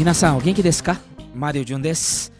[0.00, 0.98] Minasan, alguém que desu ka?
[1.34, 2.30] Mario Jun desu.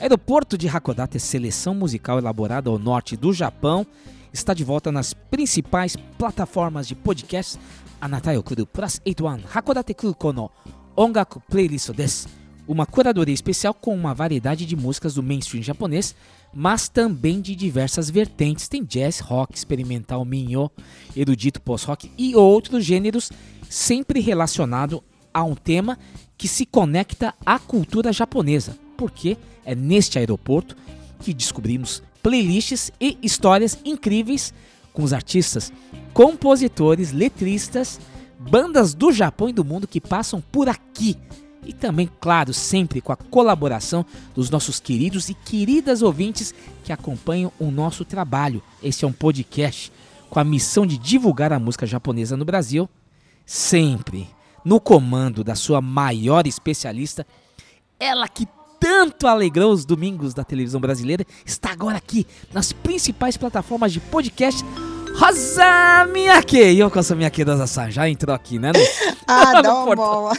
[0.00, 3.86] Aeroporto de Hakodate, seleção musical elaborada ao norte do Japão,
[4.32, 7.58] está de volta nas principais plataformas de podcast.
[8.00, 10.50] Anatai okuru Plus 81 Hakodate Kuko no
[10.96, 12.26] Ongaku Playlist desu.
[12.66, 16.16] Uma curadoria especial com uma variedade de músicas do mainstream japonês,
[16.54, 18.66] mas também de diversas vertentes.
[18.66, 20.70] Tem jazz, rock, experimental, minho,
[21.14, 23.30] erudito post-rock e outros gêneros,
[23.68, 25.98] sempre relacionado a um tema
[26.40, 30.74] que se conecta à cultura japonesa, porque é neste aeroporto
[31.18, 34.54] que descobrimos playlists e histórias incríveis
[34.90, 35.70] com os artistas,
[36.14, 38.00] compositores, letristas,
[38.38, 41.14] bandas do Japão e do mundo que passam por aqui.
[41.62, 44.02] E também, claro, sempre com a colaboração
[44.34, 48.62] dos nossos queridos e queridas ouvintes que acompanham o nosso trabalho.
[48.82, 49.92] Esse é um podcast
[50.30, 52.88] com a missão de divulgar a música japonesa no Brasil,
[53.44, 54.26] sempre
[54.64, 57.26] no comando da sua maior especialista,
[57.98, 58.46] ela que
[58.78, 64.64] tanto alegrou os domingos da televisão brasileira, está agora aqui nas principais plataformas de podcast.
[65.18, 66.56] Rosa Miyake!
[66.58, 68.72] Yoko Miyake Rosa-san, já entrou aqui, né?
[69.30, 70.04] No, Ah, no não, portão.
[70.24, 70.32] bom.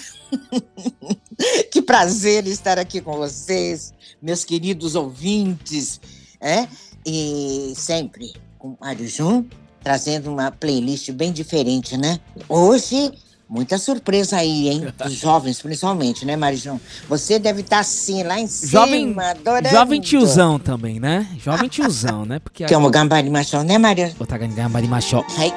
[1.72, 6.02] que prazer estar aqui com vocês, meus queridos ouvintes,
[6.41, 6.67] é?
[7.06, 9.45] E sempre com Mário Jun,
[9.81, 12.19] trazendo uma playlist bem diferente, né?
[12.50, 13.11] Hoje,
[13.52, 14.88] muita surpresa aí, hein?
[15.03, 16.80] Dos jovens, principalmente, né, Mário Jun?
[17.09, 19.69] Você deve estar assim, lá em cima, Jovem, adorando.
[19.69, 21.28] jovem tiozão também, né?
[21.38, 22.40] Jovem tiozão, né?
[22.40, 24.09] Porque Que é uma gambarimachão, né, Mário?
[24.17, 25.25] Otagani Gambarimashou.
[25.38, 25.53] Aí,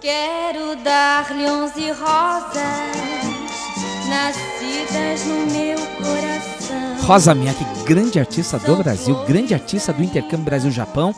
[0.00, 2.54] Quero dar-lhe onze rosas
[4.08, 7.06] nascidas no meu coração.
[7.06, 11.14] Rosa Miyake, grande artista do Brasil, grande artista do intercâmbio Brasil-Japão.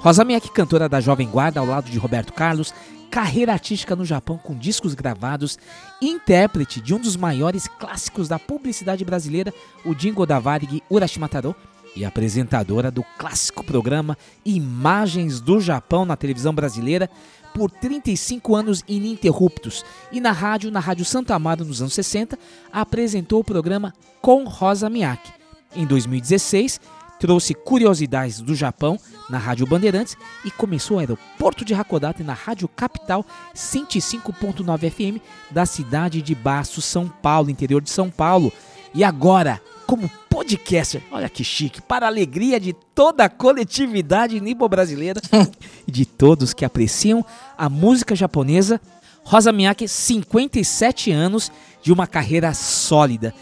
[0.00, 2.74] Rosa Miyake, cantora da Jovem Guarda ao lado de Roberto Carlos,
[3.10, 5.58] carreira artística no Japão com discos gravados,
[6.00, 9.52] intérprete de um dos maiores clássicos da publicidade brasileira,
[9.84, 11.54] o Jingo da Varig Urashimataro,
[11.96, 17.08] e apresentadora do clássico programa Imagens do Japão na televisão brasileira
[17.54, 22.38] por 35 anos ininterruptos e na rádio, na Rádio Santo Amaro nos anos 60,
[22.70, 25.32] apresentou o programa Com Rosa Miyake.
[25.74, 26.78] Em 2016,
[27.18, 32.68] trouxe curiosidades do Japão na Rádio Bandeirantes e começou o aeroporto de Hakodate na Rádio
[32.68, 38.52] Capital 105.9 FM da cidade de Baço, São Paulo, interior de São Paulo.
[38.94, 45.20] E agora, como podcaster, olha que chique, para a alegria de toda a coletividade nibo-brasileira
[45.86, 47.24] e de todos que apreciam
[47.56, 48.80] a música japonesa,
[49.24, 51.50] Rosa Miyake, 57 anos
[51.82, 53.34] de uma carreira sólida,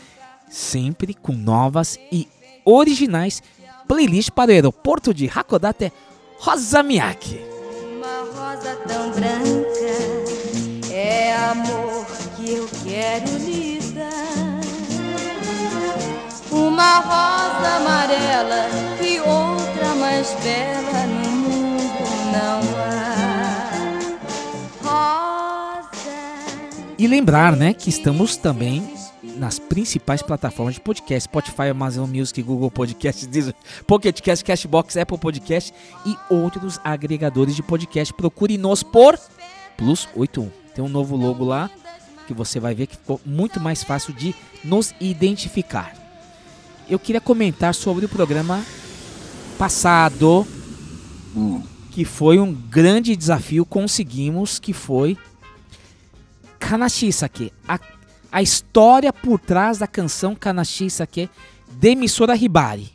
[0.48, 2.28] sempre com novas e
[2.64, 3.42] originais
[3.86, 5.92] playlists para o aeroporto de Hakodate,
[6.38, 7.40] Rosa Miyake.
[7.96, 10.24] Uma rosa tão branca
[10.92, 12.06] é amor
[12.36, 14.60] que eu quero lhe dar.
[16.50, 18.68] Uma rosa amarela
[19.00, 22.94] e outra mais bela no mundo não há.
[24.82, 26.12] Rosa.
[26.98, 28.94] E lembrar, né, que estamos também
[29.36, 33.54] nas principais plataformas de podcast, Spotify, Amazon Music, Google Podcast, Deezer,
[33.86, 35.72] Pocket Cast, Cashbox, Apple Podcast
[36.06, 38.12] e outros agregadores de podcast.
[38.14, 39.18] Procure-nos por
[39.76, 40.50] Plus 81.
[40.74, 41.70] Tem um novo logo lá
[42.26, 45.94] que você vai ver que ficou muito mais fácil de nos identificar.
[46.88, 48.64] Eu queria comentar sobre o programa
[49.58, 50.46] passado,
[51.34, 55.16] hum, que foi um grande desafio, conseguimos, que foi
[56.58, 57.78] Kanashi Sake, a,
[58.34, 61.30] a história por trás da canção Kanashi Sake
[61.78, 62.90] de emissora Hibari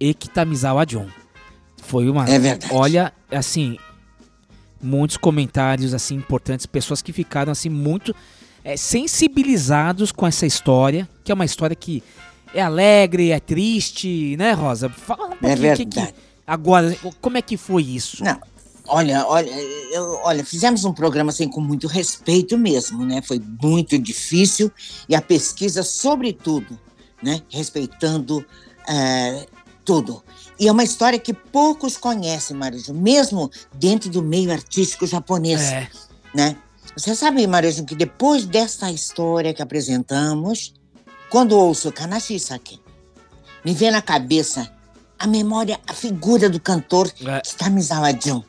[0.00, 1.06] e Kitamizawa John.
[1.82, 2.72] Foi uma, É verdade.
[2.74, 3.76] olha, assim,
[4.82, 8.14] muitos comentários assim importantes, pessoas que ficaram assim muito
[8.64, 12.02] é, sensibilizados com essa história, que é uma história que
[12.54, 14.88] é alegre, é triste, né, Rosa?
[14.88, 16.14] Fala um pouquinho o que que- verdade.
[16.46, 18.24] agora, como é que foi isso?
[18.24, 18.40] Não,
[18.86, 19.50] olha, olha,
[19.92, 23.22] eu- olha, fizemos um programa assim com muito respeito mesmo, né?
[23.22, 24.70] Foi muito difícil
[25.08, 26.78] e a pesquisa, sobretudo,
[27.22, 27.42] né?
[27.48, 28.44] Respeitando
[28.88, 29.46] eh,
[29.84, 30.22] tudo.
[30.58, 35.60] E é uma história que poucos conhecem, Marijo, mesmo dentro do meio artístico japonês.
[35.62, 35.88] É,
[36.34, 36.56] né?
[36.96, 40.74] Você sabe, Marijo, que depois dessa história que apresentamos,
[41.28, 42.78] quando ouço Kanashisake,
[43.64, 44.70] me vem na cabeça
[45.18, 47.40] a memória, a figura do cantor É.
[47.40, 48.42] Kitamizawa Jun.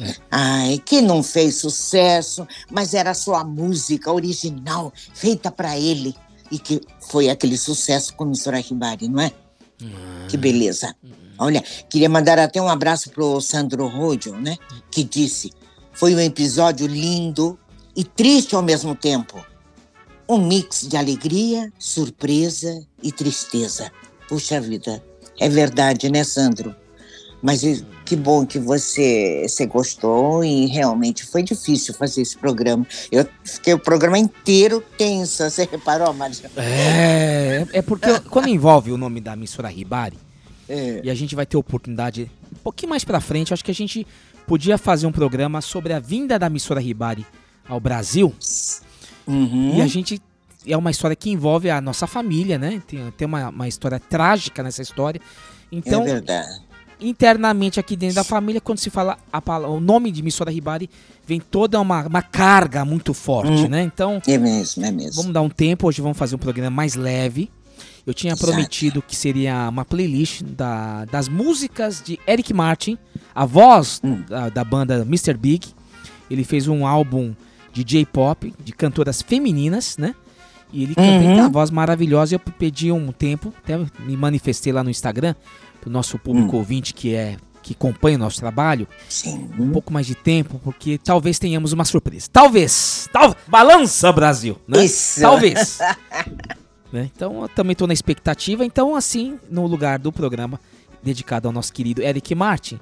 [0.00, 0.14] É.
[0.30, 6.14] Ai, que não fez sucesso, mas era sua música original, feita para ele,
[6.50, 9.32] e que foi aquele sucesso com o Misora Hibari, não é?
[10.28, 10.94] Que beleza.
[11.38, 14.56] Olha, queria mandar até um abraço pro Sandro Rodio, né?
[14.90, 15.50] Que disse:
[15.92, 17.58] foi um episódio lindo
[17.96, 19.44] e triste ao mesmo tempo.
[20.28, 23.90] Um mix de alegria, surpresa e tristeza.
[24.28, 25.02] Puxa vida,
[25.38, 26.74] é verdade, né, Sandro?
[27.42, 27.62] Mas
[28.04, 32.86] que bom que você, você gostou e realmente foi difícil fazer esse programa.
[33.10, 36.48] Eu fiquei o programa inteiro tensa, você reparou, Marisa?
[36.56, 40.16] É, é porque quando envolve o nome da Missora Hibari,
[40.68, 41.00] É.
[41.02, 44.06] e a gente vai ter oportunidade um pouquinho mais pra frente, acho que a gente
[44.46, 47.26] podia fazer um programa sobre a vinda da Missora Hibari
[47.68, 48.32] ao Brasil.
[49.26, 49.76] Uhum.
[49.76, 50.20] E a gente.
[50.64, 52.80] É uma história que envolve a nossa família, né?
[52.86, 55.20] Tem, tem uma, uma história trágica nessa história.
[55.72, 56.60] Então, é verdade.
[57.02, 60.88] Internamente aqui dentro da família, quando se fala a pala- o nome de Missora Hibari,
[61.26, 63.68] vem toda uma, uma carga muito forte, Hum.
[63.68, 63.82] né?
[63.82, 65.14] Então, É mesmo, é mesmo.
[65.16, 65.86] vamos dar um tempo.
[65.88, 67.50] Hoje vamos fazer um programa mais leve.
[68.06, 68.46] Eu tinha Exato.
[68.50, 72.98] prometido que seria uma playlist da- das músicas de Eric Martin,
[73.34, 74.22] a voz Hum.
[74.28, 75.34] da, da banda Mr.
[75.34, 75.68] Big.
[76.30, 77.32] Ele fez um álbum
[77.72, 80.14] de J-pop, de cantoras femininas, né?
[80.72, 81.34] E ele também Uhum.
[81.34, 82.34] tem uma voz maravilhosa.
[82.34, 85.34] Eu pedi um tempo, até me manifestei lá no Instagram,
[85.82, 86.60] pro nosso público Hum.
[86.60, 89.48] ouvinte que é que acompanha o nosso trabalho, Sim.
[89.56, 92.26] um pouco mais de tempo, porque talvez tenhamos uma surpresa.
[92.32, 93.08] Talvez!
[93.12, 94.58] Tal, balança, Brasil!
[94.66, 94.84] Né?
[94.84, 95.20] Isso.
[95.20, 95.78] Talvez.
[96.92, 97.08] Né?
[97.16, 98.66] Então eu também estou na expectativa.
[98.66, 100.60] Então, assim, no lugar do programa
[101.02, 102.78] dedicado ao nosso querido Eric Martin,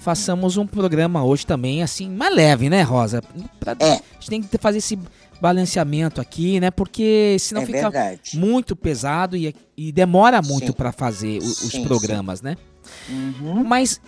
[0.00, 3.22] façamos um programa hoje também, assim, mais leve, né, Rosa?
[3.60, 3.92] Pra- É.
[3.92, 4.98] A gente tem que fazer esse
[5.40, 6.70] balanceamento aqui, né?
[6.70, 8.38] Porque senão é fica verdade.
[8.38, 10.72] muito pesado e, e demora muito Sim.
[10.72, 12.56] para fazer o- os Sim, programas, né?
[13.08, 13.64] Uhum.
[13.64, 14.00] Mas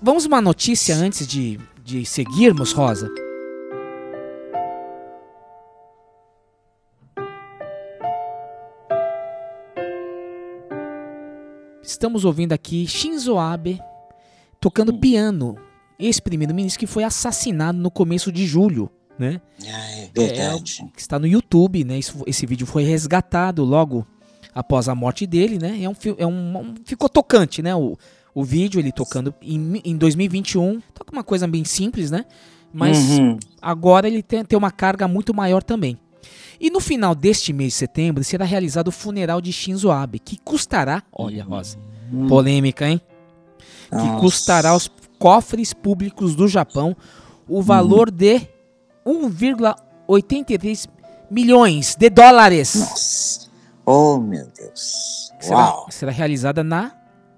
[0.00, 3.10] vamos uma notícia antes de, de seguirmos, Rosa.
[11.82, 13.80] Estamos ouvindo aqui Shinzo Abe
[14.60, 15.56] tocando piano.
[15.98, 19.40] Ex-primeiro-ministro que foi assassinado no começo de julho, né?
[19.64, 20.84] Ah, é verdade.
[20.94, 21.98] que está no YouTube, né?
[21.98, 24.06] Isso- esse vídeo foi resgatado logo
[24.54, 25.78] após a morte dele, né?
[25.82, 27.74] É um, é um, um- ficou tocante, né?
[27.76, 27.96] O,
[28.34, 32.24] o vídeo ele tocando em, em 2021, toca uma coisa bem simples, né?
[32.72, 33.36] Mas Uhum.
[33.60, 35.98] agora ele tem, tem uma carga muito maior também.
[36.60, 40.38] E no final deste mês de setembro será realizado o funeral de Shinzo Abe, que
[40.44, 41.78] custará, olha, Rosa,
[42.28, 43.00] polêmica, hein?
[43.88, 43.96] Que.
[43.96, 44.20] Nossa.
[44.20, 44.88] custará aos
[45.18, 46.96] cofres públicos do Japão
[47.48, 48.40] o valor de
[49.06, 50.88] 1,83
[51.30, 52.74] milhões de dólares.
[52.74, 53.48] Nossa.
[53.86, 55.30] Oh, meu Deus.
[55.40, 55.86] Será, Uau.
[55.90, 56.92] será realizada na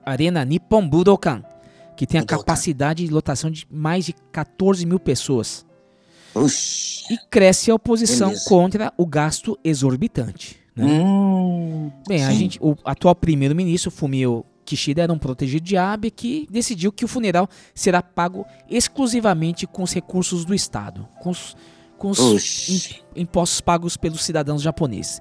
[0.05, 1.43] Arena Nippon Budokan,
[1.97, 2.39] que tem a Budokan.
[2.39, 5.65] capacidade de lotação de mais de 14 mil pessoas.
[6.33, 7.05] Puxa.
[7.13, 8.49] E cresce a oposição Beleza.
[8.49, 10.59] contra o gasto exorbitante.
[10.75, 10.85] né?
[10.87, 16.47] Hum, Bem, a gente, o atual primeiro-ministro Fumio Kishida era um protegido de Abe que
[16.51, 21.55] decidiu que o funeral será pago exclusivamente com os recursos do Estado, com os,
[21.99, 25.21] com os impostos pagos pelos cidadãos japoneses.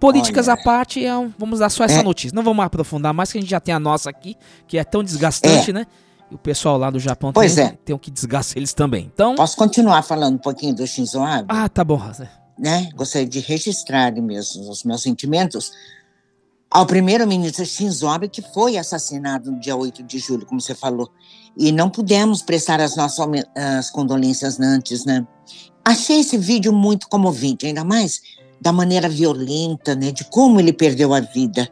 [0.00, 0.58] Políticas Olha.
[0.58, 2.02] à parte, é vamos dar só essa É.
[2.02, 2.34] notícia.
[2.34, 4.34] Não vamos aprofundar mais, que a gente já tem a nossa aqui,
[4.66, 5.74] que é tão desgastante, É.
[5.74, 5.86] né?
[6.30, 7.78] E o pessoal lá do Japão Pois tem, é.
[7.84, 9.10] tem que desgasta eles também.
[9.12, 9.34] Então.
[9.34, 11.46] Posso continuar falando um pouquinho do Shinzo Abe?
[11.50, 12.30] Ah, tá bom, Rosa.
[12.58, 12.88] né?
[12.94, 15.70] Gostaria de registrar mesmo os meus sentimentos
[16.70, 21.10] ao primeiro-ministro Shinzo Abe, que foi assassinado no dia 8 de julho, como você falou.
[21.56, 25.26] E não pudemos prestar as nossas home- as condolências antes, né?
[25.84, 28.20] Achei esse vídeo muito comovente, ainda mais
[28.60, 30.10] da maneira violenta, né?
[30.10, 31.68] De como ele perdeu a vida.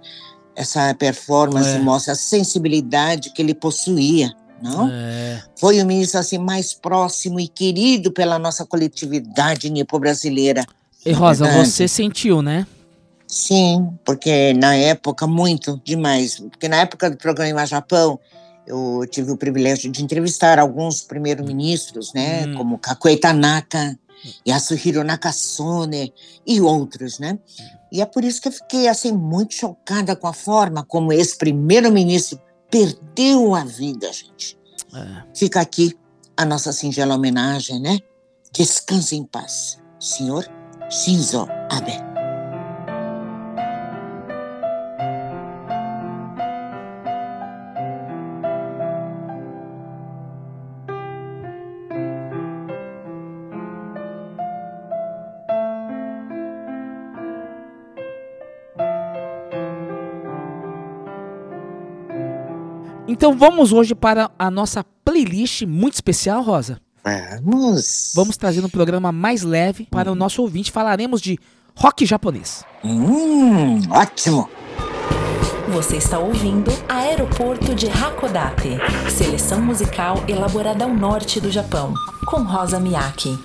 [0.56, 1.78] Essa performance É.
[1.80, 4.32] mostra a sensibilidade que ele possuía,
[4.62, 4.88] não?
[4.90, 10.64] É, Foi o ministro assim mais próximo e querido pela nossa coletividade nipo-brasileira.
[11.04, 12.66] E Rosa, você sentiu, né?
[13.34, 16.38] Sim, porque na época, muito demais.
[16.38, 18.16] Porque na época do programa Japão,
[18.64, 22.46] eu tive o privilégio de entrevistar alguns primeiros-ministros, né?
[22.46, 22.54] Hum.
[22.54, 23.98] Como Kakue Tanaka,
[24.46, 26.14] Yasuhiro Nakasone
[26.46, 27.36] e outros, né?
[27.90, 31.36] E é por isso que eu fiquei, assim, muito chocada com a forma como esse
[31.36, 34.56] primeiro-ministro perdeu a vida, gente.
[34.94, 35.24] É.
[35.34, 35.92] Fica aqui
[36.36, 37.98] a nossa singela homenagem, né?
[38.52, 40.48] Descanse em paz, senhor
[40.88, 42.03] Shinzo Abe.
[63.14, 66.80] Então vamos hoje para a nossa playlist muito especial, Rosa.
[67.44, 68.12] Vamos.
[68.12, 70.72] Vamos trazer um programa mais leve para o nosso ouvinte.
[70.72, 71.38] Falaremos de
[71.76, 72.64] rock japonês.
[72.82, 74.48] Hum, ótimo.
[75.68, 78.70] Você está ouvindo Aeroporto de Hakodate,
[79.08, 81.94] seleção musical elaborada ao norte do Japão,
[82.26, 83.38] com Rosa Miyake.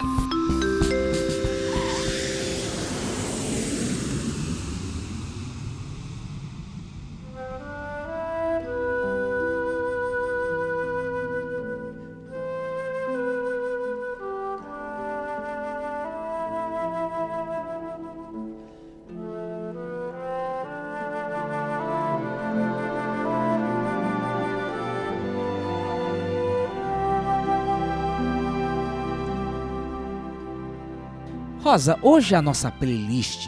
[31.70, 33.48] Rosa, hoje a nossa playlist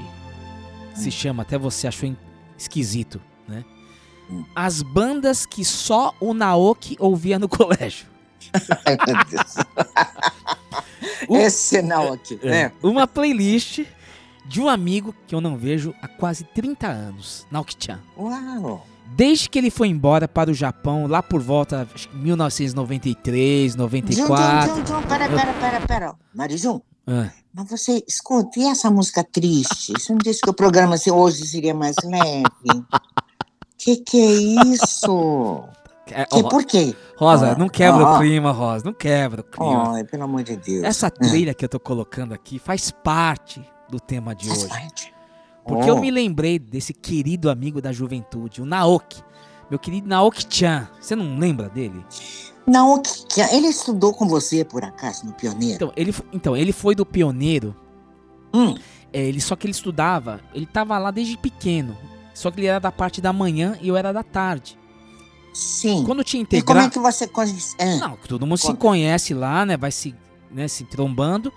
[0.93, 2.15] se chama, até você achou
[2.55, 3.65] esquisito, né?
[4.29, 4.45] Hum.
[4.55, 8.05] As bandas que só o Naoki ouvia no colégio.
[8.85, 9.55] Ai, meu Deus.
[11.27, 12.49] O- Esse sinal aqui, É.
[12.65, 12.71] né?
[12.83, 13.79] Uma playlist
[14.45, 17.99] de um amigo que eu não vejo há quase 30 anos, Naoki-chan.
[18.15, 18.85] Uau.
[19.15, 24.69] Desde que ele foi embora para o Japão, lá por volta que 1993, Jun, 94.
[24.69, 26.15] Jun, Jun, Jun, pera, pera, pera, pera.
[26.35, 29.93] Marijum, Ah, mas você escuta, e essa música triste?
[29.98, 32.86] Você não disse que o programa assim, hoje seria mais leve?
[33.77, 34.31] Que que é
[34.74, 35.63] isso?
[36.12, 36.96] é, Que, por quê?
[37.17, 39.93] Rosa, Ah, não quebra ah, o clima, Rosa, não quebra o clima.
[39.96, 40.84] Ai, pelo amor de Deus.
[40.84, 44.70] Essa trilha que eu tô colocando aqui faz parte do tema de Faz hoje.
[44.70, 45.13] parte.
[45.65, 45.96] Porque Oh.
[45.96, 49.22] eu me lembrei desse querido amigo da juventude, o Naoki.
[49.70, 50.88] Meu querido Naoki-chan.
[51.00, 52.03] Você não lembra dele?
[52.68, 53.01] Não,
[53.51, 55.75] ele estudou com você, por acaso, no Pioneiro?
[55.75, 57.75] Então, ele, então, ele foi do pioneiro.
[58.53, 58.75] Hum,
[59.13, 61.98] É, ele só que ele estudava, ele tava lá desde pequeno.
[62.34, 64.77] Só que ele era da parte da manhã e eu era da tarde.
[65.53, 66.03] sim.
[66.06, 66.86] Quando tinha E como integral.
[66.86, 67.75] é que você conhece?
[67.77, 69.75] Ah, Não, que todo mundo se conhece lá, né?
[69.75, 70.15] Vai se,
[70.50, 71.51] né, se trombando.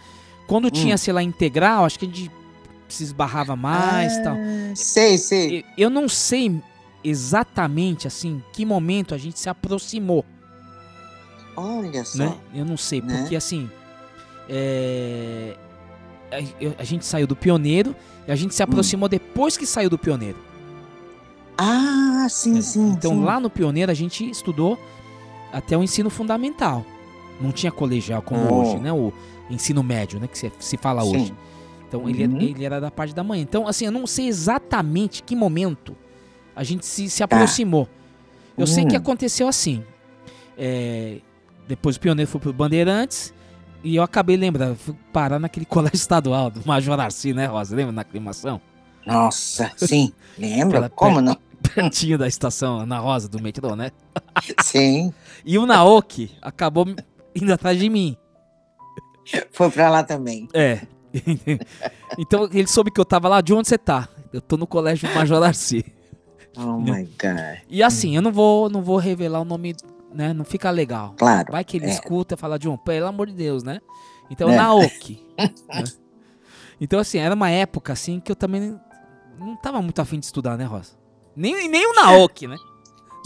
[0.48, 0.98] Quando tinha, Hum.
[0.98, 2.30] sei lá, integral, acho que a gente
[2.88, 4.34] se esbarrava mais e tal.
[4.36, 5.58] ah, Sei, sei.
[5.60, 6.60] E- Eu não sei
[7.04, 10.24] exatamente, assim, que momento a gente se aproximou,
[11.56, 12.18] Olha só.
[12.18, 12.36] né?
[12.54, 13.18] Eu não sei, Né?
[13.18, 13.70] porque assim.
[14.48, 15.56] é,
[16.32, 17.94] A, a gente saiu do pioneiro
[18.26, 18.36] e a Hum.
[18.36, 20.36] gente se aproximou depois que saiu do pioneiro.
[21.56, 22.88] Ah, sim, É, sim.
[22.90, 23.22] Então sim.
[23.22, 24.78] lá no pioneiro a gente estudou
[25.52, 26.84] até o ensino fundamental.
[27.40, 28.60] Não tinha colegial como Oh.
[28.62, 28.92] hoje, né?
[28.92, 29.12] O
[29.48, 30.26] ensino médio, né?
[30.26, 31.16] Que se, se fala Sim.
[31.16, 31.34] hoje.
[31.86, 32.40] Então ele, Uhum.
[32.40, 33.42] ele era da parte da manhã.
[33.42, 35.96] Então, assim, eu não sei exatamente que momento
[36.56, 37.24] a gente se, se Tá.
[37.36, 37.88] aproximou.
[38.58, 38.98] Eu sei que Hum.
[38.98, 39.84] aconteceu assim.
[40.58, 41.18] É,
[41.66, 43.32] depois o pioneiro foi pro Bandeirantes.
[43.82, 47.76] E eu acabei lembrando, fui parar naquele colégio estadual do Major Arci, né, Rosa?
[47.76, 48.60] Lembra na aclimação?
[49.06, 50.12] Nossa, sim.
[50.38, 50.88] Lembra?
[50.88, 51.36] Como não?
[51.74, 53.90] Pertinho da estação Ana Rosa do metrô, né?
[54.62, 55.12] Sim.
[55.44, 56.86] E o Naoki acabou
[57.34, 58.16] indo atrás de mim.
[59.50, 60.46] Foi pra lá também.
[60.52, 60.82] É.
[62.18, 64.08] então ele soube que eu tava lá, de onde você tá?
[64.32, 65.84] Eu tô no colégio Major Arci.
[66.56, 67.58] Oh my God.
[67.68, 69.74] E assim, eu não vou, não vou revelar o nome,
[70.14, 70.32] né?
[70.32, 71.14] Não fica legal.
[71.18, 71.52] Claro.
[71.52, 71.90] Vai que ele É.
[71.90, 73.80] escuta e fala, John, pelo amor de Deus, né?
[74.30, 74.56] Então, É.
[74.56, 75.20] Naoki.
[75.38, 75.84] né?
[76.80, 78.78] Então, assim, era uma época, assim, que eu também
[79.38, 80.92] não tava muito afim de estudar, né, Rosa?
[81.36, 82.56] Nem, nem o Naoki, né?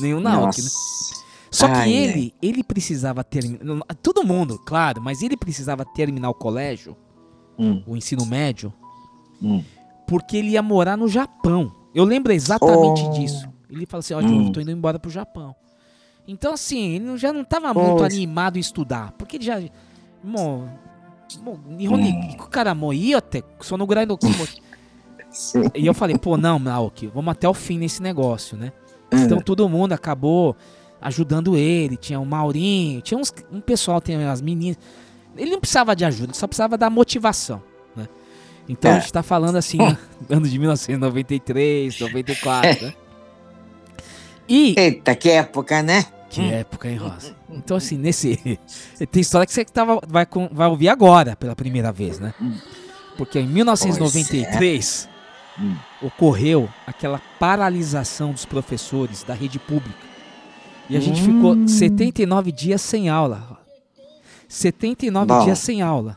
[0.01, 0.65] Nem o Naoki, né?
[0.69, 1.29] Nossa.
[1.51, 3.83] Só que Ai, ele, ele precisava terminar.
[4.03, 6.97] Todo mundo, claro, mas ele precisava terminar o colégio,
[7.59, 8.73] Hum, o ensino médio,
[9.43, 9.65] hum.
[10.07, 11.73] porque ele ia morar no Japão.
[11.95, 13.11] Eu lembro exatamente Oh.
[13.11, 13.49] disso.
[13.71, 14.47] Ele falou assim: Ó, Hum.
[14.47, 15.57] eu tô indo embora pro Japão.
[16.29, 19.13] Então, assim, ele já não tava muito animado em estudar.
[19.17, 19.59] Porque ele já.
[20.23, 20.69] Mo,
[21.43, 22.37] mo, Hum.
[22.51, 24.47] cara, moiote, sono gurai no kumo-
[25.31, 25.63] Sim.
[25.75, 28.73] E eu falei, pô, não, Naoki, vamos até o fim nesse negócio, né?
[29.13, 29.19] Hum.
[29.25, 30.55] Então todo mundo acabou
[31.01, 31.97] ajudando ele.
[31.97, 34.79] Tinha o Maurinho, tinha uns, um pessoal, tem as meninas.
[35.37, 37.63] Ele não precisava de ajuda, ele só precisava da motivação,
[37.97, 38.07] né?
[38.69, 39.01] Então a É.
[39.01, 39.79] gente tá falando assim,
[40.29, 42.95] ano de 1993, 94, né?
[44.49, 46.07] E Eita, que época, né?
[46.29, 47.35] Que época, hein, Rosa?
[47.51, 48.59] Então, assim, nesse.
[49.11, 52.35] Tem história que você tava, vai, vai ouvir agora pela primeira vez, né?
[52.41, 52.57] Hum.
[53.17, 55.09] Porque em 1993
[55.61, 55.75] Hum.
[56.03, 60.07] ocorreu aquela paralisação dos professores da rede pública.
[60.89, 61.35] E a gente Hum.
[61.57, 63.59] ficou 79 dias sem aula.
[64.49, 65.45] 79 Bom.
[65.45, 66.17] dias sem aula.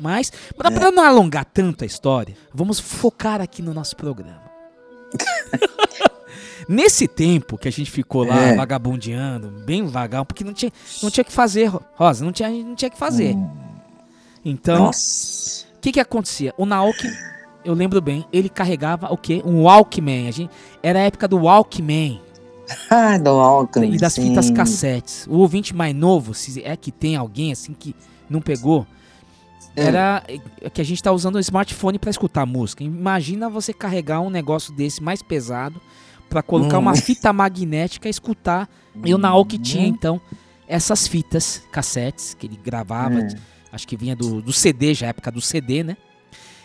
[0.00, 4.42] Mas, para pra não alongar tanto a história, vamos focar aqui no nosso programa.
[6.68, 8.56] Nesse tempo que a gente ficou lá É.
[8.56, 12.74] vagabundeando, bem vagal, porque não tinha, não tinha que fazer, Ro- Rosa, não tinha, não
[12.74, 13.34] tinha que fazer.
[13.36, 13.48] Hum.
[14.44, 16.52] Então, o que que acontecia?
[16.56, 17.08] O Naoki,
[17.64, 19.42] eu lembro bem, ele carregava o quê?
[19.44, 20.28] Um Walkman.
[20.28, 20.50] A gente,
[20.82, 22.20] era a época do Walkman.
[22.90, 23.94] Ah, do Walkman.
[23.94, 24.28] e das sim.
[24.28, 25.24] fitas cassetes.
[25.28, 27.94] O ouvinte mais novo, se é que tem alguém assim que
[28.28, 28.84] não pegou,
[29.76, 29.84] É.
[29.84, 30.24] era
[30.60, 32.82] é que a gente tá usando o smartphone para escutar música.
[32.82, 35.80] Imagina você carregar um negócio desse mais pesado
[36.28, 36.82] para colocar Hum.
[36.82, 38.68] uma fita magnética e escutar.
[39.04, 39.62] E o Naoki Uhum.
[39.62, 40.20] tinha então
[40.68, 43.28] essas fitas cassetes que ele gravava, É.
[43.72, 45.96] acho que vinha do, do CD, já época do CD, né?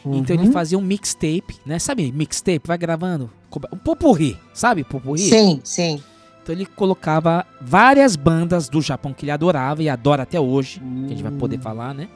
[0.03, 0.44] Então Uhum.
[0.44, 1.77] ele fazia um mixtape, né?
[1.77, 3.30] Sabe, mixtape, vai gravando.
[3.72, 4.84] Um popurri, sabe?
[4.84, 5.30] Popurri.
[5.30, 6.01] Sim, sim.
[6.41, 11.06] Então ele colocava várias bandas do Japão que ele adorava e adora até hoje, que
[11.06, 11.62] a gente vai poder Hum.
[11.62, 12.08] falar, né?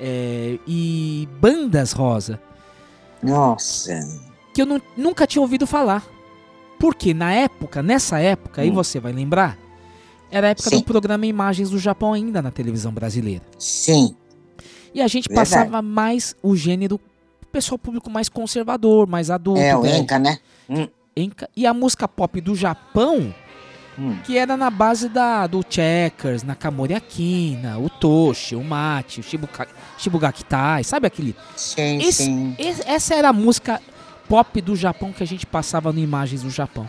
[0.00, 2.38] É, e bandas rosa
[3.22, 3.98] Nossa.
[4.54, 6.04] que eu nu- nunca tinha ouvido falar.
[6.78, 8.74] Porque na época, nessa época, aí Hum.
[8.74, 9.58] você vai lembrar,
[10.30, 10.78] era a época Sim.
[10.78, 13.42] do programa Imagens do Japão ainda na televisão brasileira.
[13.58, 14.14] Sim.
[14.94, 15.50] E a gente Verdade.
[15.50, 17.00] passava mais o gênero
[17.50, 19.98] pessoal público mais conservador, mais adulto, É, o né?
[19.98, 20.38] Enca, né?
[21.16, 21.48] Enka.
[21.56, 23.34] E a música pop do Japão,
[23.98, 24.16] Hum.
[24.24, 29.66] que era na base da, do Checkers, Nakamori Akina, o Toshi, o Mate, o Shibuka,
[29.98, 31.34] Shibugakitai, sabe aquele?
[31.56, 32.54] Sim, Esse- sim.
[32.58, 33.80] es- essa era a música
[34.28, 36.88] pop do Japão que a gente passava no Imagens do Japão.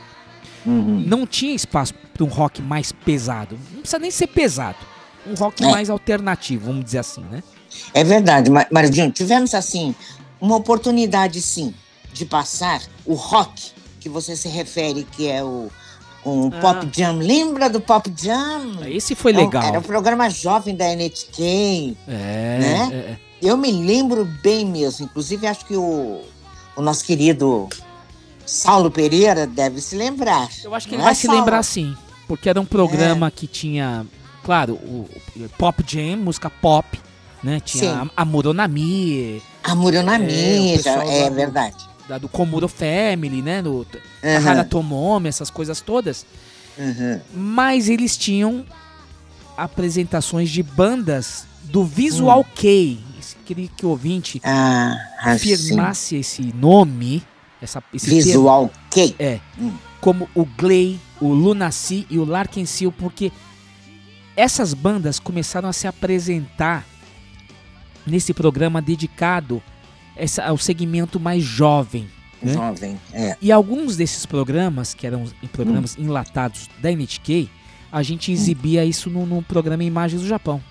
[0.65, 1.03] Uhum.
[1.07, 3.57] Não tinha espaço para um rock mais pesado.
[3.71, 4.77] Não precisa nem ser pesado.
[5.25, 5.71] Um rock É.
[5.71, 7.41] mais alternativo, vamos dizer assim, né?
[7.93, 9.93] É verdade, Ma- Maridinho, tivemos assim
[10.41, 11.73] uma oportunidade sim
[12.13, 15.69] de passar o rock que você se refere, que é o,
[16.25, 16.59] o Ah.
[16.59, 17.17] Pop Jam.
[17.17, 18.85] Lembra do Pop Jam?
[18.87, 19.63] Esse foi Então, legal.
[19.63, 21.97] Era um programa jovem da NHK.
[22.07, 22.89] É, Né?
[22.91, 23.19] é, é.
[23.41, 25.05] Eu me lembro bem mesmo.
[25.05, 26.21] Inclusive, acho que o,
[26.79, 27.67] o nosso querido
[28.45, 30.47] Saulo Pereira deve se lembrar.
[30.63, 31.39] Eu acho que ele Não vai é, se Saulo?
[31.41, 31.93] lembrar sim.
[32.25, 34.05] Porque era um programa que tinha,
[34.43, 36.87] claro, o, o Pop Jam, música pop,
[37.43, 37.59] né?
[37.59, 38.09] Tinha Sim.
[38.15, 41.75] a, a Muronami, A Muronami, É, pessoal é, do- verdade.
[42.07, 43.61] da, do Komuro Family, né?
[43.61, 43.85] Do
[44.23, 46.25] Uhum, Tomomi, essas coisas todas.
[46.77, 47.19] uhum.
[47.33, 48.65] Mas eles tinham
[49.57, 52.97] apresentações de bandas do Visual K.
[53.45, 55.53] Queria que o ouvinte Ah, assim.
[55.53, 57.23] afirmasse esse nome,
[57.61, 59.15] essa, esse termo, Visual K.
[60.01, 63.31] como o Glay, o Lunacy e o Larkensil, porque
[64.35, 66.85] essas bandas começaram a se apresentar
[68.05, 69.61] nesse programa dedicado
[70.15, 72.07] essa- ao segmento mais jovem.
[72.41, 72.53] né?
[72.53, 73.35] Jovem, é.
[73.41, 77.49] E alguns desses programas, que eram programas enlatados da NHK,
[77.91, 80.63] a gente exibia isso no, no programa Imagens do Japão,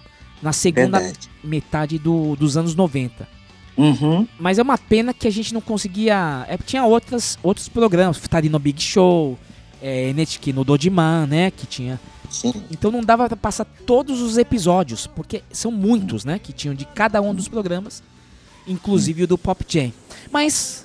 [0.43, 1.31] na segunda Verdade.
[1.43, 3.29] metade do- dos anos 90.
[3.77, 4.27] Uhum.
[4.39, 6.45] Mas é uma pena que a gente não conseguia.
[6.49, 9.39] É, tinha outras, outros programas, Futari no Big Show,
[9.81, 11.51] é, NHK no Dojiman, né?
[11.51, 12.01] Que tinha.
[12.29, 12.53] Sim.
[12.71, 16.39] Então não dava pra passar todos os episódios, porque são muitos, né?
[16.39, 18.03] Que tinham de cada um dos programas,
[18.67, 19.93] inclusive o do Pop Jam.
[20.31, 20.85] Mas,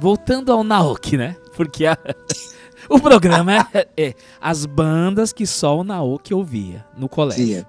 [0.00, 1.36] voltando ao Naoki, né?
[1.56, 1.98] Porque a-
[2.88, 7.58] o programa é, é as bandas que só o Naoki ouvia no colégio.
[7.60, 7.64] Sim.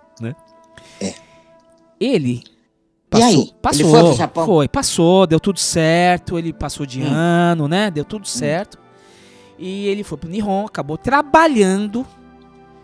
[2.00, 3.36] Ele E passou, aí?
[3.36, 4.46] Ele passou, foi pro Japão?
[4.46, 7.08] foi, passou, deu tudo certo, ele passou de Hum.
[7.12, 7.90] ano, né?
[7.92, 8.78] Deu tudo certo.
[9.58, 12.06] E ele foi pro Nihon, acabou trabalhando.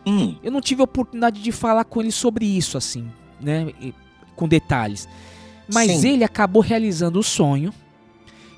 [0.06, 0.36] Hum.
[0.42, 3.72] Eu não tive a oportunidade de falar com ele sobre isso, assim, né?
[3.82, 3.94] e-
[4.36, 5.08] Com detalhes.
[5.72, 6.14] Mas Sim.
[6.14, 7.74] ele acabou realizando o sonho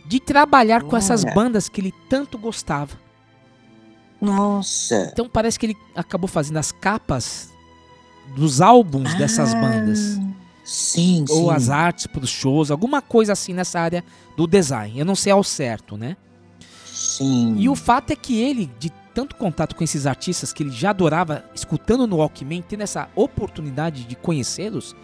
[0.06, 2.96] de trabalhar com essas bandas que ele tanto gostava.
[4.22, 5.10] Nossa.
[5.12, 7.50] Então parece que ele acabou fazendo as capas
[8.36, 10.20] dos álbuns dessas Ah, bandas.
[10.72, 11.34] Sim, sim.
[11.34, 14.04] ou as artes para os shows, alguma coisa assim nessa área
[14.38, 14.98] do design.
[14.98, 16.16] Eu não sei ao certo, né?
[16.86, 17.56] Sim.
[17.58, 20.92] E o fato é que ele, de tanto contato com esses artistas que ele já
[20.92, 24.96] adorava, escutando no Walkman, tendo essa oportunidade de conhecê-los,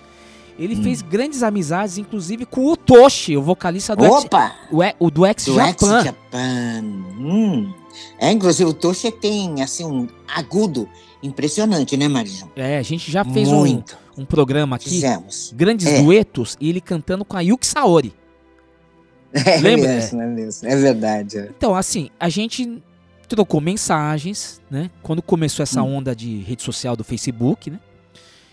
[0.57, 0.83] ele Hum.
[0.83, 4.55] fez grandes amizades, inclusive com o Toshi, o vocalista do Ex, Opa!
[4.71, 5.97] o, E- o do Ex Do Japan.
[5.97, 6.81] ex-Japan.
[7.19, 7.73] Hum.
[8.19, 10.87] É, inclusive o Toshi tem, assim, um agudo
[11.23, 12.49] impressionante, né, Marijão?
[12.55, 13.97] É, a gente já fez um, Muito.
[14.17, 15.53] um programa aqui, Fizemos.
[15.55, 16.01] grandes É.
[16.01, 18.13] duetos, e ele cantando com a Yuki Saori.
[19.33, 19.89] É Lembra?
[19.89, 20.67] mesmo, é mesmo.
[20.67, 21.37] É verdade.
[21.37, 21.51] é.
[21.55, 22.81] Então, assim, a gente
[23.27, 24.89] trocou mensagens, né?
[25.03, 25.97] Quando começou essa Hum.
[25.97, 27.79] onda de rede social do Facebook, né?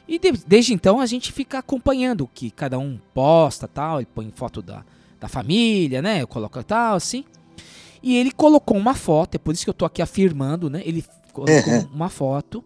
[0.06, 4.08] E de- desde então a gente fica acompanhando o que cada um posta, tal, ele
[4.12, 4.84] põe foto da,
[5.20, 6.20] da família, né?
[6.22, 7.24] Eu coloco tal, assim.
[8.06, 10.82] E ele colocou uma foto, é por isso que eu tô aqui afirmando, né?
[10.84, 11.88] Ele colocou Uhum.
[11.94, 12.62] uma foto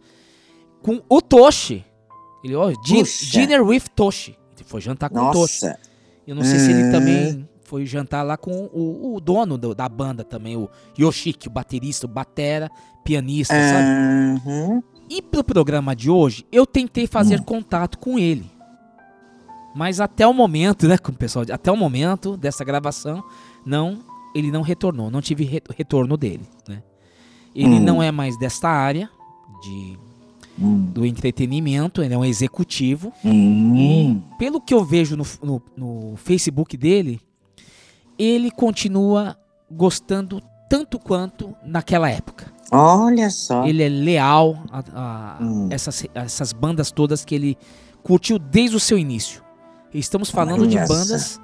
[0.83, 1.85] com o Toshi.
[2.43, 4.37] Ele, ó, din- dinner with Toshi.
[4.57, 5.65] Ele foi jantar com o Toshi.
[5.65, 5.79] Nossa.
[6.27, 9.89] Eu não sei se ele também foi jantar lá com o, o dono do- da
[9.89, 12.69] banda também, o Yoshiki, o baterista, o batera,
[13.05, 14.49] pianista, sabe?
[14.49, 14.83] Uhum.
[15.09, 17.45] E pro programa de hoje, eu tentei fazer Hum.
[17.45, 18.51] contato com ele.
[19.75, 23.23] Mas até o momento, né, com o pessoal, até o momento dessa gravação,
[23.65, 23.99] não,
[24.35, 26.83] ele não retornou, não tive re- retorno dele, né?
[27.55, 27.81] Ele Hum.
[27.81, 29.09] não é mais desta área
[29.63, 29.99] de,
[30.61, 30.91] Hum.
[30.93, 33.13] do entretenimento, ele é um executivo.
[33.25, 34.23] Hum.
[34.39, 37.21] Pelo que eu vejo no, no- no Facebook dele,
[38.19, 39.37] ele continua
[39.71, 42.53] gostando tanto quanto naquela época.
[42.71, 43.67] Olha só.
[43.67, 44.83] Ele é leal a,
[45.39, 45.69] a Hum.
[45.71, 47.57] essas, a essas bandas todas que ele
[48.03, 49.43] curtiu desde o seu início.
[49.93, 50.95] Estamos falando de Olha só.
[50.95, 51.41] bandas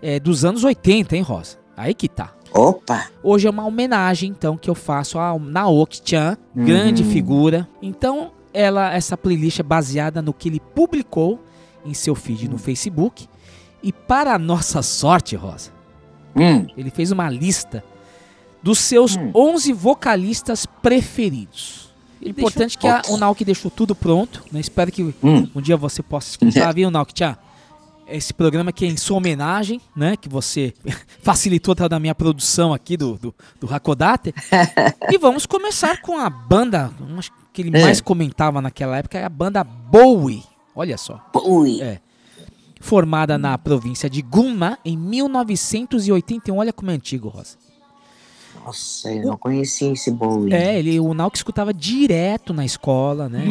[0.00, 1.57] é, dos anos 80, hein, Rosa?
[1.78, 2.32] Aí que tá.
[2.52, 3.06] Opa!
[3.22, 6.64] Hoje é uma homenagem, então, que eu faço a Naoki-chan, Uhum.
[6.64, 7.68] grande figura.
[7.80, 11.38] Então, ela, essa playlist é baseada no que ele publicou
[11.84, 12.52] em seu feed Hum.
[12.52, 13.28] no Facebook.
[13.82, 15.70] E para a nossa sorte, Rosa,
[16.34, 16.66] Hum.
[16.76, 17.84] ele fez uma lista
[18.62, 19.30] dos seus Hum.
[19.34, 21.88] 11 vocalistas preferidos.
[22.20, 24.58] Importante que a, o Naoki deixou tudo pronto, né?
[24.58, 25.48] Espero que Hum.
[25.54, 27.36] um dia você possa escutar, viu, Naoki-chan?
[28.10, 30.16] Esse programa aqui é em sua homenagem, né?
[30.16, 30.72] Que você
[31.22, 34.34] facilitou toda a minha produção aqui do, do, do Hakodate.
[35.12, 36.90] e vamos começar com a banda
[37.52, 37.82] que ele É.
[37.82, 40.42] mais comentava naquela época, é a banda Bowie.
[40.74, 41.20] Olha só.
[41.44, 41.80] Ui.
[41.82, 42.00] É.
[42.80, 46.56] Formada na província de Gunma em 1981.
[46.56, 47.56] Olha como é antigo, Rosa.
[48.64, 50.52] Nossa, eu não conhecia esse Bowie.
[50.52, 53.44] É, ele, o Nauk escutava direto na escola, né?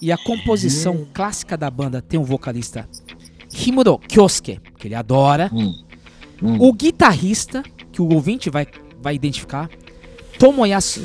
[0.00, 2.88] E a composição clássica da banda tem um vocalista
[3.52, 5.50] Himuro Kyosuke, que ele adora.
[5.52, 5.74] Hum.
[6.42, 6.56] Hum.
[6.58, 7.62] O guitarrista,
[7.92, 8.66] que o ouvinte vai,
[9.00, 9.70] vai identificar,
[10.38, 11.02] Tomoyasu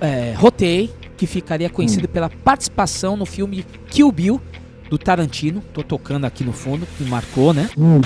[0.00, 4.40] é, Hotei, que ficaria conhecido pela participação no filme Kill Bill,
[4.88, 5.62] do Tarantino.
[5.74, 7.68] Tô tocando aqui no fundo, que marcou, né?
[7.76, 8.00] Hum.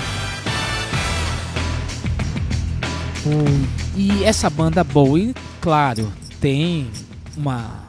[3.95, 6.87] E essa banda Bowie, claro, tem
[7.35, 7.85] uma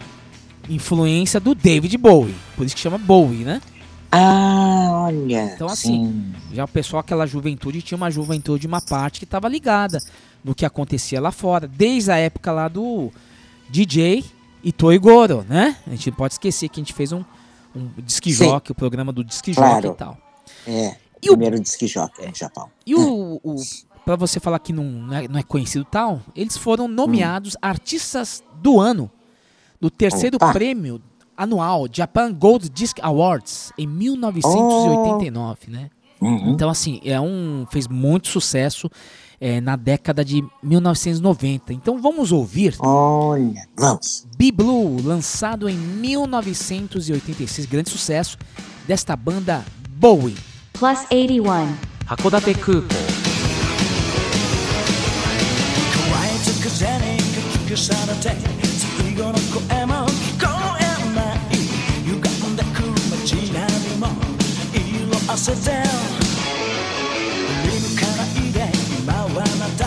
[0.68, 3.61] influência do David Bowie, por isso que chama Bowie, né?
[4.11, 5.53] Ah, olha.
[5.55, 6.35] Então, assim, sim.
[6.55, 9.99] Já o pessoal, aquela juventude, tinha uma juventude, uma parte que estava ligada
[10.45, 13.11] no que acontecia lá fora, desde a época lá do
[13.69, 14.25] DJ
[14.62, 15.77] Itoi Goro, né?
[15.87, 17.25] A gente não pode esquecer que a gente fez um,
[17.75, 19.88] um disque jockey, o programa do disque Claro.
[19.88, 20.19] e tal.
[20.66, 20.97] É.
[21.23, 22.69] E o- Primeiro disque jockey no Japão.
[22.87, 23.57] E o, o
[24.05, 28.40] para você falar que não, não é, não é conhecido tal, eles foram nomeados artistas
[28.62, 29.11] do ano
[29.81, 30.53] do terceiro Opa.
[30.53, 31.03] prêmio
[31.36, 35.89] anual Japan Gold Disc Awards em 1989, né?
[36.21, 36.51] Uhum.
[36.51, 38.89] Então assim, é um fez muito sucesso
[39.39, 41.73] é, na década de 1990.
[41.73, 43.65] Então vamos ouvir Olha.
[43.75, 44.27] Vamos.
[44.38, 48.38] Be Blue, lançado em 1986, grande sucesso
[48.88, 50.38] desta banda Bowie.
[50.73, 51.75] Plus 81.
[52.08, 52.86] Hakodate Kuko.
[55.93, 58.55] 乾いた風にかき消されて
[65.36, 65.67] 色あせて振
[67.67, 68.58] り向かないで
[68.97, 69.80] 今はまた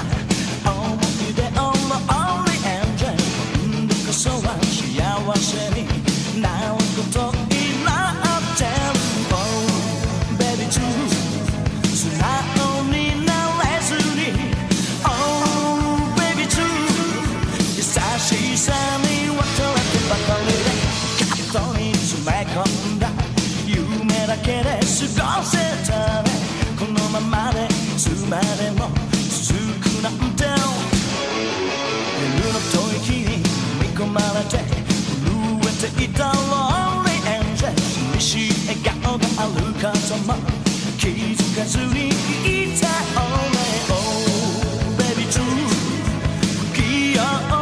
[0.71, 3.19] 思い出をローリエンジェル
[3.57, 4.77] 今度こそは幸
[5.41, 5.89] せに
[6.43, 7.17] なること
[7.49, 7.53] に
[7.85, 8.69] なってる
[9.33, 9.37] Oh
[10.37, 10.83] baby too
[11.95, 13.33] 素直にな
[13.65, 14.21] れずに
[15.05, 15.09] Oh
[16.17, 16.61] baby too
[17.77, 19.41] 優しさに渡
[19.73, 20.53] れてばかりで
[21.19, 22.61] カットに詰め込
[22.97, 23.09] んだ
[23.67, 24.83] 夢だけで
[28.29, 28.89] までも
[29.43, 30.53] 続くなんて夜
[32.53, 33.39] の吐息に
[33.81, 37.73] 見込まれて震えていた Lonely Angel
[38.17, 40.35] 寂しい笑顔があることも
[40.99, 42.87] 気づかずにいた
[43.19, 43.95] Only Oh
[44.99, 45.43] baby true
[46.59, 46.79] 不器
[47.17, 47.58] 用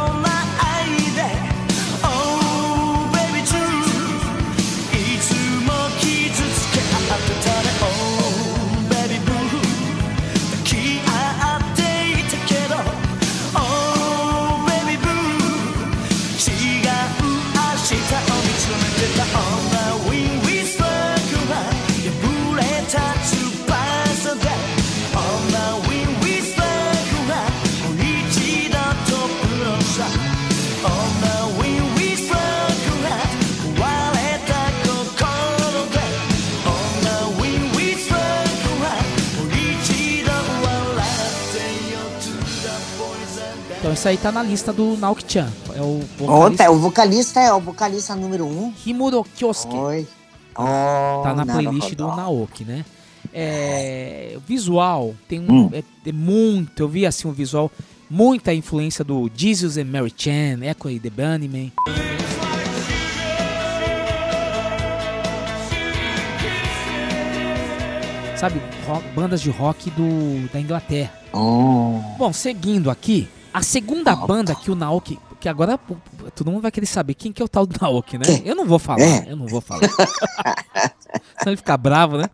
[43.98, 45.48] isso aí tá na lista do Naoki-chan.
[45.74, 48.72] É o vocalista o vocalista é o vocalista número um.
[48.86, 49.74] Himuro Kyosuke.
[49.76, 50.06] Oi.
[50.56, 51.70] Oh, Tá na Naruhodô.
[51.70, 52.84] playlist do Naoki, né?
[53.32, 55.70] É, visual tem um, Hum.
[55.72, 57.70] é, é muito, eu vi assim um visual,
[58.08, 61.72] muita influência do Jesus and Mary Chan, Echo e The Bunnymen.
[68.36, 71.12] Sabe, rock- bandas de rock do, da Inglaterra.
[71.32, 72.00] Oh.
[72.16, 75.78] Bom, seguindo aqui, a segunda banda que o Naoki que agora
[76.34, 78.24] todo mundo vai querer saber quem que é o tal do Naoki, né?
[78.24, 78.42] Quem?
[78.44, 79.26] Eu não vou falar, É.
[79.30, 79.82] eu não vou falar.
[81.38, 82.28] Senão ele fica bravo, né?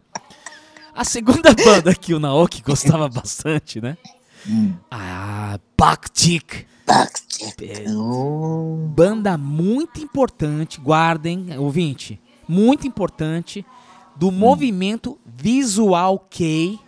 [0.95, 3.99] A segunda banda que o Naoki gostava bastante, né?
[4.49, 4.75] Hum.
[4.91, 6.67] A Baktik.
[6.87, 7.85] Baktik.
[7.95, 13.65] Oh, Banda muito importante, guardem, ouvinte, muito importante,
[14.17, 16.79] do movimento Visual Kei,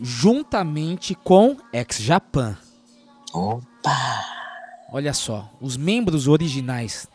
[0.00, 2.56] juntamente com Ex-Japan.
[3.34, 4.24] Opa!
[4.92, 7.08] Olha só, os membros originais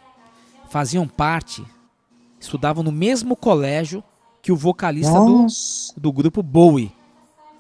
[0.70, 1.64] faziam parte,
[2.40, 4.04] estudavam no mesmo colégio
[4.42, 5.48] que o vocalista do,
[5.98, 6.92] do grupo Bowie,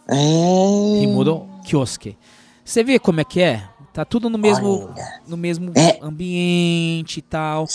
[0.07, 1.01] É.
[1.01, 2.17] Himuro Kyosuke.
[2.65, 3.63] Você vê como é que é?
[3.93, 5.21] Tá tudo no mesmo, Olha.
[5.27, 5.97] no mesmo É.
[6.01, 7.65] ambiente e tal.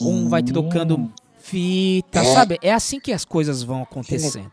[0.00, 0.52] Um vai Sim.
[0.52, 1.12] trocando
[1.50, 2.34] fita, É.
[2.34, 2.58] sabe?
[2.62, 4.50] É assim que as coisas vão acontecendo.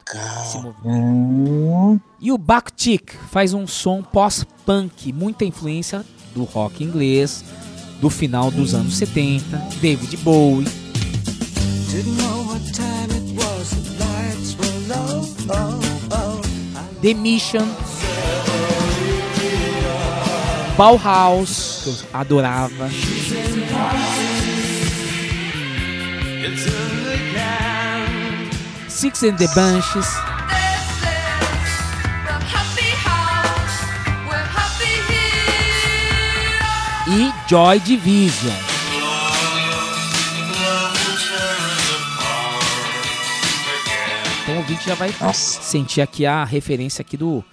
[0.83, 7.43] Hum, E o Baktik faz um som pós-punk, muita influência do rock inglês
[8.01, 10.67] do final dos anos 70, David Bowie.
[15.49, 15.79] Oh,
[16.11, 17.01] oh.
[17.01, 17.65] The Mission,
[20.77, 22.89] Bauhaus, que eu adorava,
[28.97, 30.07] Six and the Bunches,
[37.07, 38.55] e Joy Division.
[44.41, 45.61] Então o ouvinte já vai Nossa.
[45.61, 47.45] sentir aqui a referência aqui do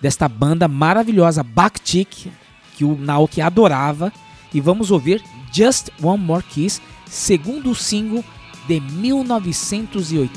[0.00, 2.32] desta banda maravilhosa Baktik,
[2.76, 4.12] que o Naoki adorava.
[4.52, 8.24] E vamos ouvir Just One More Kiss, segundo single
[8.68, 10.28] de 1988.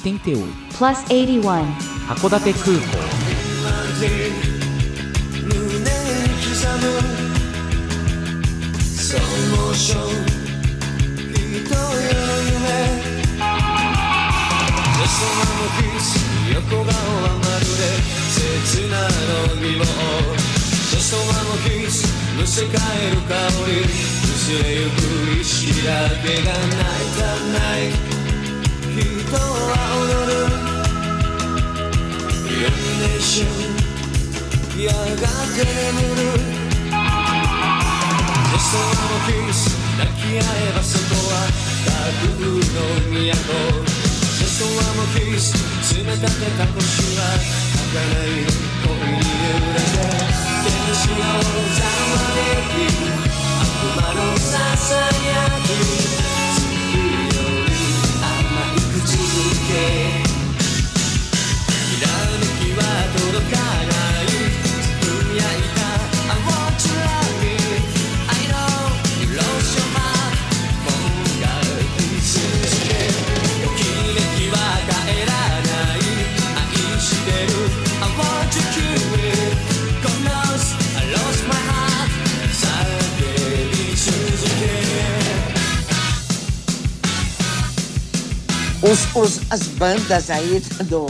[0.77, 1.65] Plus 81.
[2.07, 3.27] 函館空港。
[16.53, 16.91] 横顔は
[17.37, 17.81] まるで
[18.33, 19.81] 切なの身を
[20.91, 21.95] そそわのキス
[22.35, 22.71] むせ返
[23.11, 23.33] る香
[23.67, 27.21] り薄れゆく意識だけが泣いた
[27.59, 27.65] な
[28.13, 28.16] い
[28.97, 29.37] 人は
[29.93, 30.41] 踊る
[32.49, 33.45] Illumination
[34.81, 36.41] やがて眠る
[38.49, 41.45] Just one more kiss 抱き合えばそこは
[41.85, 43.21] 架空の都
[44.33, 45.53] Just one more kiss
[45.93, 46.25] 冷た
[46.73, 46.81] 腰
[47.17, 47.21] は
[47.93, 48.41] 儚い
[48.81, 49.29] 恋に揺
[49.73, 49.93] れて
[50.65, 52.37] 天使のざわめ
[52.73, 52.89] き
[53.61, 55.67] 悪魔のささやき
[88.89, 91.05] Os, os- as bandas aí do.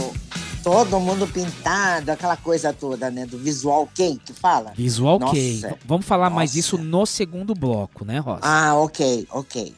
[0.62, 3.24] Todo mundo pintado, aquela coisa toda, né?
[3.24, 4.72] Do visual quem que fala?
[4.76, 5.32] Visual Nossa.
[5.32, 5.62] Kei.
[5.86, 6.54] Vamos falar mais Nossa.
[6.54, 8.40] disso no segundo bloco, né, Rosa?
[8.42, 9.74] Ah, ok, ok.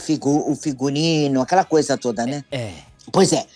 [0.00, 2.44] Figu o figurino, aquela coisa toda, né?
[2.50, 2.72] É.
[3.12, 3.46] Pois é.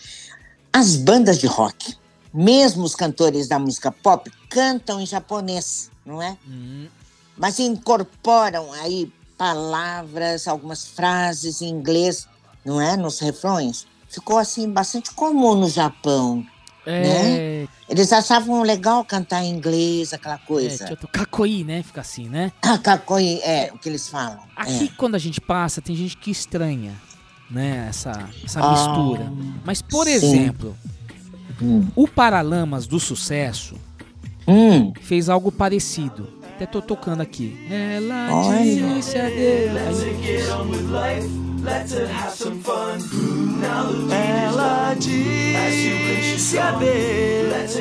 [0.72, 1.94] As bandas de rock,
[2.34, 6.36] mesmo os cantores da música pop, cantam em japonês, não é?
[6.46, 6.88] Hum,
[7.38, 12.26] Mas incorporam aí palavras, algumas frases em inglês,
[12.66, 12.96] não é?
[12.96, 13.86] Nos refrões.
[14.08, 16.44] Ficou assim bastante comum no Japão.
[16.84, 17.66] é.
[17.88, 20.84] Eles achavam legal cantar em inglês, aquela é coisa.
[20.86, 21.84] tipo, kakoi, né?
[21.84, 22.50] Fica assim, né?
[22.60, 24.40] Ah, kakoi, é o que eles falam.
[24.56, 26.92] Aqui, quando a gente passa, tem gente que estranha,
[27.48, 27.86] né?
[27.88, 29.32] Essa, essa Ah, mistura.
[29.64, 30.12] Mas, por sim.
[30.12, 30.76] exemplo,
[31.60, 31.64] É.
[31.64, 31.86] Hum.
[31.94, 33.76] o Paralamas do Sucesso
[34.48, 36.28] Hum, fez algo parecido.
[36.56, 37.54] Até tô tocando aqui.
[37.70, 38.64] Ela Olha.
[38.94, 39.76] disse adeus.
[39.76, 40.06] Ela disse
[46.58, 47.76] adeus.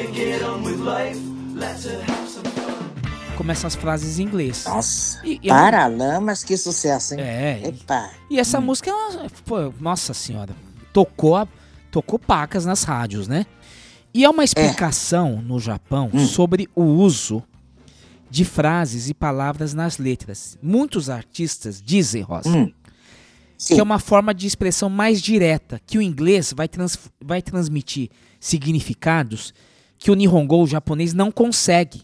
[3.38, 4.66] começam as frases em inglês.
[4.66, 5.20] nossa.
[5.26, 7.22] E- e- Paralamas, que sucesso, hein?
[7.22, 8.10] É, e- Epa.
[8.30, 10.54] E essa música, é uma- pô, nossa senhora,
[10.92, 11.48] tocou, a-
[11.92, 13.46] tocou pacas nas rádios, né?
[14.14, 16.26] E é uma explicação no Japão Hum.
[16.26, 17.44] sobre o uso
[18.36, 20.58] de frases e palavras nas letras.
[20.62, 22.70] Muitos artistas dizem, Rosa, Hum.
[23.68, 28.10] Que é uma forma de expressão mais direta, que o inglês vai, trans- vai transmitir
[28.38, 29.54] significados
[29.98, 32.02] que o Nihongo, o japonês, não consegue.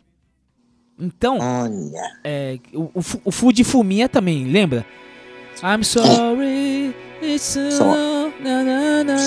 [0.97, 1.37] Então,
[2.23, 3.31] é, o, o, Fu- o
[3.65, 4.85] Fumia também, lembra?
[5.61, 7.69] I'm sorry, it's so...
[7.71, 8.31] Só.
[8.41, 9.17] na, na,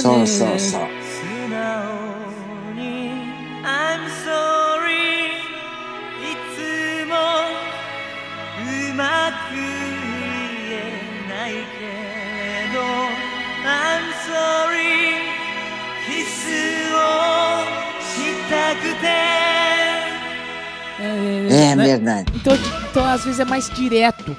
[21.83, 22.25] É, É né?
[22.25, 22.33] verdade.
[22.37, 22.55] Então,
[22.91, 24.37] então, às vezes é mais direto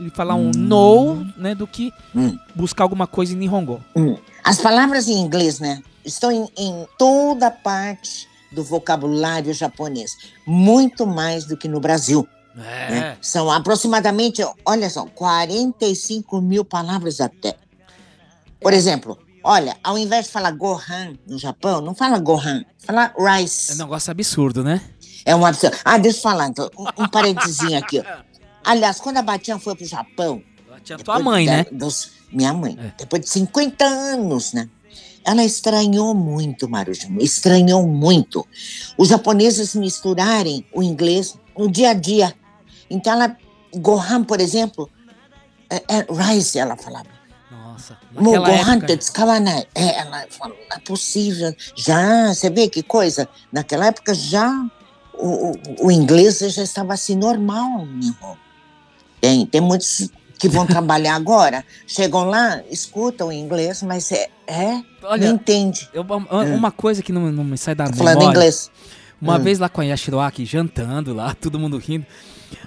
[0.00, 2.38] ele falar um no, né, do que Hum.
[2.54, 3.82] buscar alguma coisa em Nihongo.
[3.96, 4.16] Hum.
[4.44, 5.82] As palavras em inglês, né?
[6.04, 10.12] Estão em, em toda parte do vocabulário japonês.
[10.46, 12.26] Muito mais do que no Brasil.
[12.56, 12.90] É.
[12.90, 13.16] né?
[13.20, 17.56] São aproximadamente, olha só, 45 mil palavras até.
[18.60, 23.40] Por exemplo, olha, ao invés de falar Gohan no Japão, não fala Gohan, fala É
[23.42, 23.74] rice.
[23.74, 24.80] um negócio absurdo, né?
[25.28, 25.76] É um absurdo.
[25.84, 28.02] Ah, deixa eu falar, então, um, um parentezinho aqui.
[28.64, 31.66] Aliás, quando a Batian foi para o Japão, Ela tinha tua mãe, né?
[31.70, 32.78] dos- minha mãe.
[32.80, 32.92] É.
[32.98, 34.68] Depois de 50 anos, né?
[35.24, 37.10] Ela estranhou muito, Marujão.
[37.18, 38.46] Estranhou muito.
[38.96, 42.34] Os japoneses misturarem o inglês no dia a dia.
[42.88, 43.36] Então, ela,
[43.76, 44.88] Gohan, por exemplo,
[45.68, 47.08] é, é rice, ela falava.
[47.50, 47.98] Nossa.
[48.14, 49.66] Gohan época- te tsukawanai.
[49.74, 51.54] É, ela falou, não é possível.
[51.76, 53.28] Já, você vê que coisa?
[53.52, 54.50] Naquela época já
[55.18, 57.86] o, o, inglês já estava assim normal.
[59.20, 64.82] Tem, tem muitos que vão trabalhar agora, chegam lá, escutam o inglês, mas é, é
[65.02, 65.88] Olha, não entende.
[65.92, 68.36] eu- uma, uma coisa que não, não me sai da Tá falando memória.
[68.36, 68.70] inglês.
[69.20, 69.42] Uma Hum.
[69.42, 72.06] vez lá com a Yashiroaki, jantando lá, todo mundo rindo.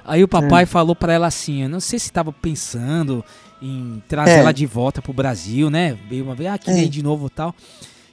[0.03, 3.23] Aí o papai falou pra ela assim, eu não sei se tava pensando
[3.61, 4.39] em trazer É.
[4.39, 5.97] ela de volta pro Brasil, né?
[6.09, 6.89] Veio uma vez, ah, queria É.
[6.89, 7.55] de novo tal.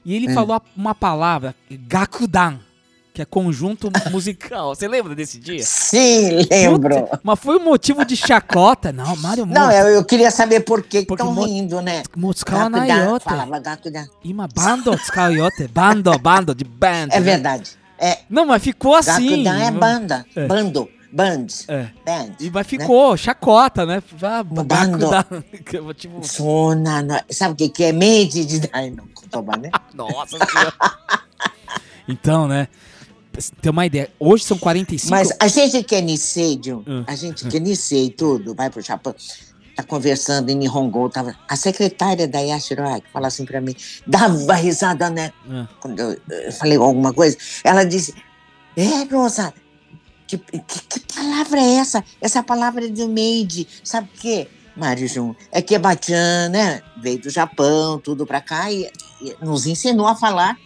[0.05, 0.35] E ele É.
[0.35, 2.59] falou uma palavra, gakudan,
[3.19, 4.75] que é conjunto musical.
[4.75, 5.61] Você lembra desse dia?
[5.65, 7.03] Sim, lembro.
[7.03, 8.93] Puta, mas foi um motivo de chacota.
[8.93, 12.05] Não, Mário Não, eu, eu queria saber por que estão rindo, né?
[12.17, 13.25] Mutsukawa na yote.
[13.25, 14.07] falava Gakudan.
[14.23, 15.67] Ima bando yote.
[15.69, 17.09] Bando, bando, de band.
[17.11, 17.21] É né?
[17.21, 17.73] verdade.
[17.99, 19.43] É, Não, mas ficou assim.
[19.43, 20.47] Gakudan é banda, É.
[20.47, 21.89] bando, bands, É.
[22.07, 22.35] band.
[22.39, 24.01] E mas ficou, chacota, né?
[24.23, 25.11] Ah, Bando.
[25.11, 25.43] Gakudan.
[25.95, 27.91] tipo, Sona, sabe o que, que é?
[27.93, 29.71] Meide de Dai no Kotoba, né?
[29.93, 30.73] Nossa senhora.
[32.09, 32.69] Então, né?
[33.61, 34.11] Ter uma ideia.
[34.19, 35.11] Hoje são 45.
[35.11, 37.05] Mas a gente que é Nisei, Jun, Hum.
[37.07, 39.15] a gente que é Nisei e tudo, vai pro Japão,
[39.77, 43.75] tá conversando em Nihongo, tava, a secretária da Yashiroaki fala assim pra mim,
[44.07, 45.33] dava risada, né?
[45.49, 48.13] Ah, Quando eu, eu falei alguma coisa, ela disse,
[48.77, 49.55] é, Rosa,
[50.27, 52.05] que, que, que palavra é essa?
[52.21, 54.49] Essa palavra é do Meide, sabe o quê?
[54.77, 58.89] Mário Jun, é que a Batian, né, veio do Japão, tudo pra cá e,
[59.21, 60.57] e nos ensinou a falar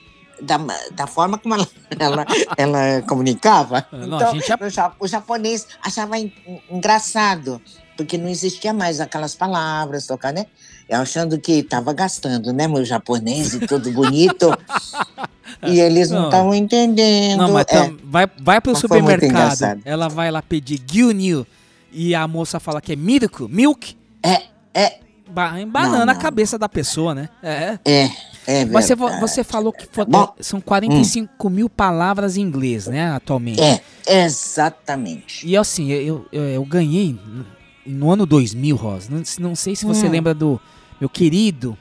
[0.42, 0.58] da,
[0.92, 1.66] da forma como ela,
[1.98, 2.26] ela,
[2.56, 3.86] ela comunicava.
[3.92, 6.32] Não, a então, gente o, ja- o japonês achava en-
[6.70, 7.60] engraçado,
[7.96, 10.46] porque não existia mais aquelas palavras, tocar, né?
[10.88, 14.50] Eu achando que estava gastando, né, meu japonês e tudo bonito.
[15.66, 16.28] e eles não Não.
[16.28, 17.38] estavam entendendo.
[17.38, 17.90] Não, mas é.
[18.04, 19.80] vai, vai pro supermercado.
[19.84, 21.46] Ela vai lá pedir Gyunyu
[21.90, 23.96] e a moça fala que é milk, milk.
[24.22, 24.42] É,
[24.74, 24.98] é,
[25.32, 27.28] Ba banana Não, a cabeça da pessoa, né?
[27.42, 27.78] É.
[27.84, 28.10] é,
[28.46, 29.20] é Mas você, verdade.
[29.20, 33.60] você falou que foi- Bom, são 45 mil palavras em inglês, né, atualmente.
[33.60, 33.80] É,
[34.24, 35.46] exatamente.
[35.46, 37.18] E assim, eu, eu, eu ganhei
[37.86, 39.08] no ano 2000, Rosa.
[39.10, 40.10] Não, não sei se você Hum.
[40.10, 40.60] lembra do
[41.00, 41.76] meu querido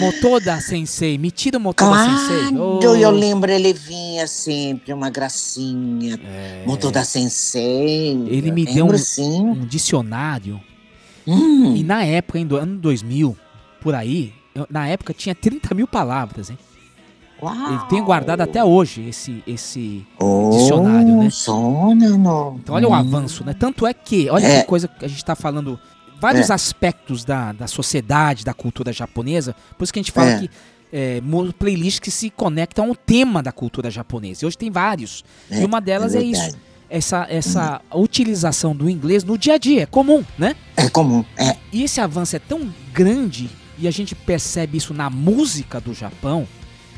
[0.00, 1.18] Motoda Sensei.
[1.18, 2.48] Me tira o Motoda Sensei.
[2.48, 6.18] Claro, Oh, eu lembro, ele vinha sempre, uma gracinha.
[6.24, 8.12] é, Montou da Sensei.
[8.28, 10.58] Ele me deu um- um dicionário.
[11.26, 13.36] Hum, E na época, em do ano 2000,
[13.80, 16.58] por aí, eu- na época tinha 30 mil palavras, hein?
[17.42, 17.54] uau.
[17.72, 21.28] Ele tem guardado até hoje esse, esse Oh, dicionário, né?
[22.60, 22.94] Então, olha o Hum.
[22.94, 23.52] avanço, né?
[23.54, 24.60] Tanto é que, olha É.
[24.60, 25.78] que coisa que a gente está falando,
[26.20, 26.54] vários É.
[26.54, 30.38] aspectos da, da sociedade, da cultura japonesa, por isso que a gente fala É.
[30.40, 30.50] que
[30.96, 31.20] é,
[31.58, 34.44] playlists que se conectam ao tema da cultura japonesa.
[34.44, 35.24] E hoje tem vários.
[35.50, 36.56] É, e uma delas é, isso.
[36.94, 40.54] Essa, essa utilização do inglês no dia a dia, é comum, né?
[40.76, 41.56] É comum, é.
[41.72, 46.46] E esse avanço é tão grande, e a gente percebe isso na música do Japão.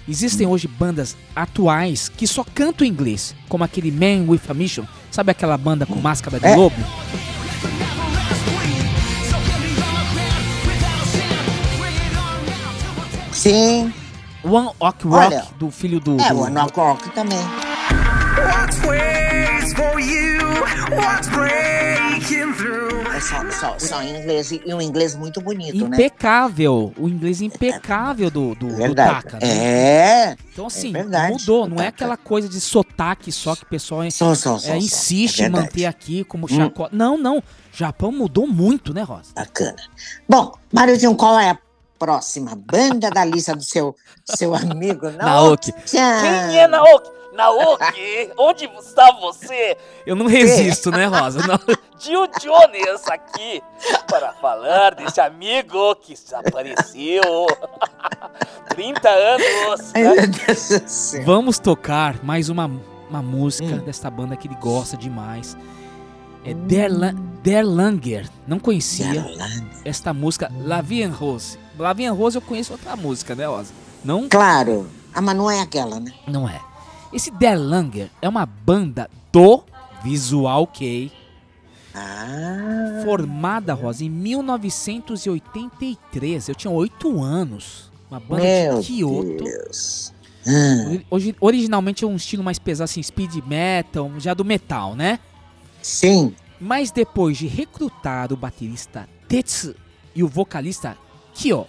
[0.07, 4.85] Existem hoje bandas atuais que só cantam em inglês, como aquele Man with a Mission.
[5.11, 6.55] Sabe aquela banda com máscara de É.
[6.55, 6.77] lobo?
[13.33, 13.93] Sim,
[14.43, 16.19] One Ok Rock, Olha, do filho do.
[16.21, 17.39] é, do- o Anacroc também.
[19.75, 20.39] For you?
[20.97, 23.07] What's breaking through.
[23.14, 25.97] É só, só, só em inglês e um inglês muito bonito, né?
[25.97, 26.93] Impecável.
[26.99, 29.25] O inglês impecável do, do, do Verdade.
[29.25, 29.49] Taka, né?
[29.49, 30.37] É.
[30.53, 31.33] Então, assim, verdade.
[31.33, 31.69] mudou.
[31.69, 34.73] Não é aquela coisa de sotaque só que o pessoal é- Só, só, só.
[34.73, 36.49] é, insiste É em manter aqui como Hum.
[36.57, 36.95] chacota.
[36.95, 37.43] Não, não.
[37.73, 39.31] Japão mudou muito, né, Rosa?
[39.35, 39.77] Bacana.
[40.29, 41.59] Bom, Mário Jun, qual é a
[41.99, 45.73] próxima banda da lista do seu, seu amigo Naoki.
[45.85, 46.21] Tchan.
[46.51, 47.16] Quem é Naoki?
[47.37, 49.76] Naoki, onde está você?
[50.05, 51.47] Eu não resisto, né, Rosa?
[51.47, 51.59] Não.
[51.99, 53.62] Gil Jones aqui
[54.09, 57.22] para falar desse amigo que desapareceu.
[58.70, 59.93] 30 anos.
[59.93, 61.22] Né?
[61.24, 62.70] Vamos tocar mais uma,
[63.09, 63.78] uma música Hum.
[63.78, 65.57] desta banda que ele gosta demais.
[66.45, 68.28] É Der, La- Der Langer.
[68.47, 69.24] Não conhecia
[69.84, 71.59] esta música La Vie en Rose.
[71.78, 73.72] La Vie en Rose eu conheço outra música, né, Rosa?
[74.05, 74.28] Não?
[74.28, 74.87] Claro.
[75.14, 76.12] Ah, mas não é aquela, né?
[76.26, 76.61] Não é.
[77.17, 79.64] Esse Der Langer é uma banda do
[80.05, 81.11] Visual Kei,
[81.95, 83.01] Ah.
[83.07, 86.51] formada, Rosa, em 1983.
[86.51, 87.91] Eu tinha oito anos.
[88.11, 89.45] Uma banda Meu de Kyoto.
[89.45, 90.12] Deus.
[91.11, 95.19] Hoje, originalmente é um estilo mais pesado, assim, speed metal, já do metal, né?
[95.81, 96.35] sim.
[96.61, 99.75] Mas depois de recrutar o baterista Tetsu
[100.14, 100.97] e o vocalista
[101.35, 101.67] Kyo,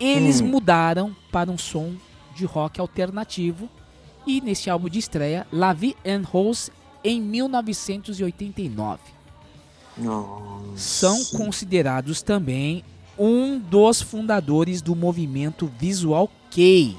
[0.00, 0.46] eles Hum.
[0.48, 1.92] mudaram para um som
[2.34, 3.68] de rock alternativo
[4.25, 6.71] e nesse álbum de estreia, La Vie en Rose,
[7.03, 8.99] em 1989.
[9.97, 10.77] Nossa.
[10.77, 12.83] São considerados também
[13.17, 16.97] um dos fundadores do movimento Visual Kei.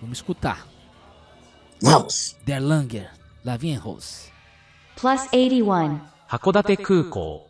[0.00, 0.66] Vamos escutar.
[1.80, 2.36] Vamos.
[2.44, 3.10] Der Langer,
[3.44, 4.30] La Vie en Rose.
[4.96, 6.10] Plus 81.
[6.30, 7.42] 函館空港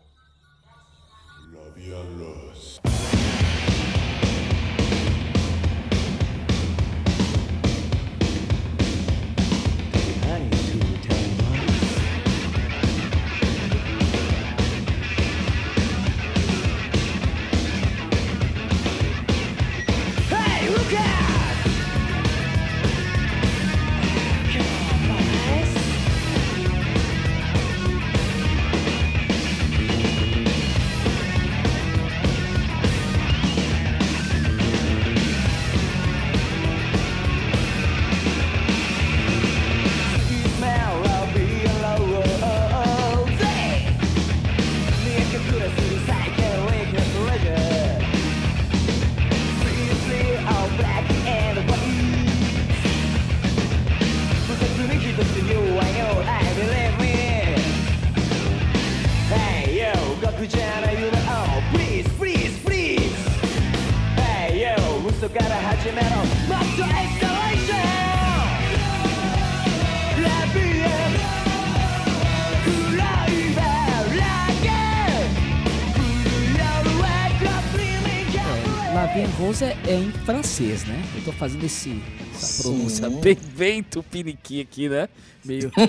[80.26, 81.02] Francês, né?
[81.16, 82.02] Eu tô fazendo esse,
[82.34, 82.64] essa Sim.
[82.64, 85.08] pronúncia bem, bem tupiniquim aqui, né?
[85.44, 85.72] Meio.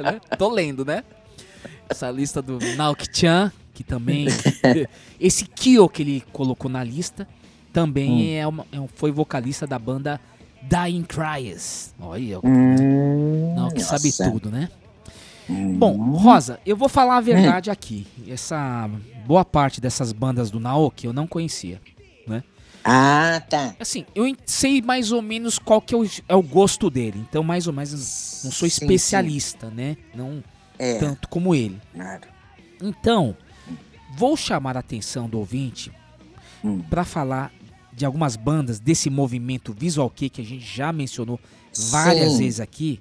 [0.00, 0.20] Né?
[0.36, 1.02] Tô lendo, né?
[1.88, 4.26] Essa lista do Naoki-chan, que também.
[5.18, 7.26] esse Kyo que ele colocou na lista
[7.72, 10.20] também é uma- é um- foi vocalista da banda
[10.62, 11.94] Dying Cries.
[11.98, 14.30] Olha, Hum, Naoki sabe nossa.
[14.30, 14.68] tudo, né?
[15.50, 15.76] Hum.
[15.78, 18.06] Bom, Rosa, eu vou falar a verdade aqui.
[18.28, 18.88] Essa
[19.28, 21.80] boa parte dessas bandas do Naoki eu não conhecia,
[22.26, 22.42] né?
[22.82, 23.76] Ah, tá.
[23.78, 27.22] Assim, eu sei mais ou menos qual que é o, é o gosto dele.
[27.28, 28.84] Então, mais ou menos, não sou Sim, sim.
[28.86, 29.98] especialista, né?
[30.14, 30.42] Não
[30.78, 31.78] É, tanto como ele.
[31.94, 32.22] claro.
[32.80, 33.36] Então,
[34.16, 35.92] vou chamar a atenção do ouvinte
[36.64, 36.80] Hum.
[36.88, 37.52] para falar
[37.92, 41.38] de algumas bandas desse movimento Visual Kei que a gente já mencionou
[41.90, 42.34] várias Sim.
[42.36, 42.38] Hum.
[42.38, 43.00] vezes aqui,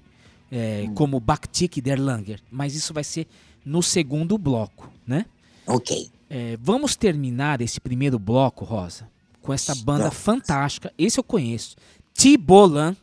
[0.51, 3.25] é, como Baktik Der Langer, mas isso vai ser
[3.65, 5.25] no segundo bloco, né?
[5.65, 6.11] Ok.
[6.29, 9.07] É, vamos terminar esse primeiro bloco, Rosa,
[9.41, 10.17] com essa banda Vamos.
[10.17, 10.91] fantástica.
[10.97, 11.75] Esse eu conheço.
[12.13, 12.95] Tibolan,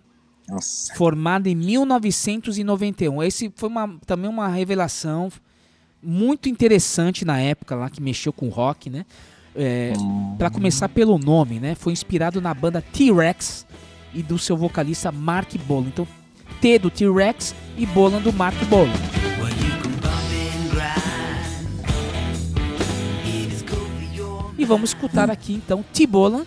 [0.48, 0.94] Nossa.
[0.94, 3.22] formada em 1991.
[3.22, 5.30] Esse foi uma, também uma revelação
[6.02, 9.06] muito interessante na época lá que mexeu com rock, né?
[9.56, 9.92] É,
[10.36, 11.74] Para começar pelo nome, né?
[11.74, 13.64] Foi inspirado na banda T-Rex
[14.12, 15.86] e do seu vocalista Mark Bolan.
[15.88, 16.06] Então,
[16.60, 19.23] T do T-Rex e Bolan do Mark Bolan.
[24.57, 26.45] E vamos escutar aqui então T-Bolan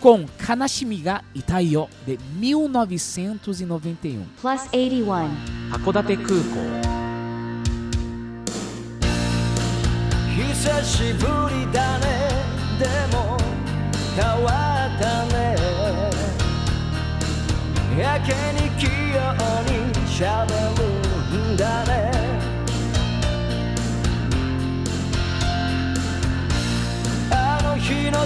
[0.00, 4.24] com Kanashimi ga Itaiyo de 1991.
[4.40, 5.30] Plus 81.
[5.70, 6.88] 函館空港
[10.38, 12.04] 久しぶりだね
[12.78, 13.36] でも
[14.16, 15.56] 変わったね
[17.98, 18.84] やけに器
[19.14, 19.18] 用
[19.64, 22.21] にしゃべるんだね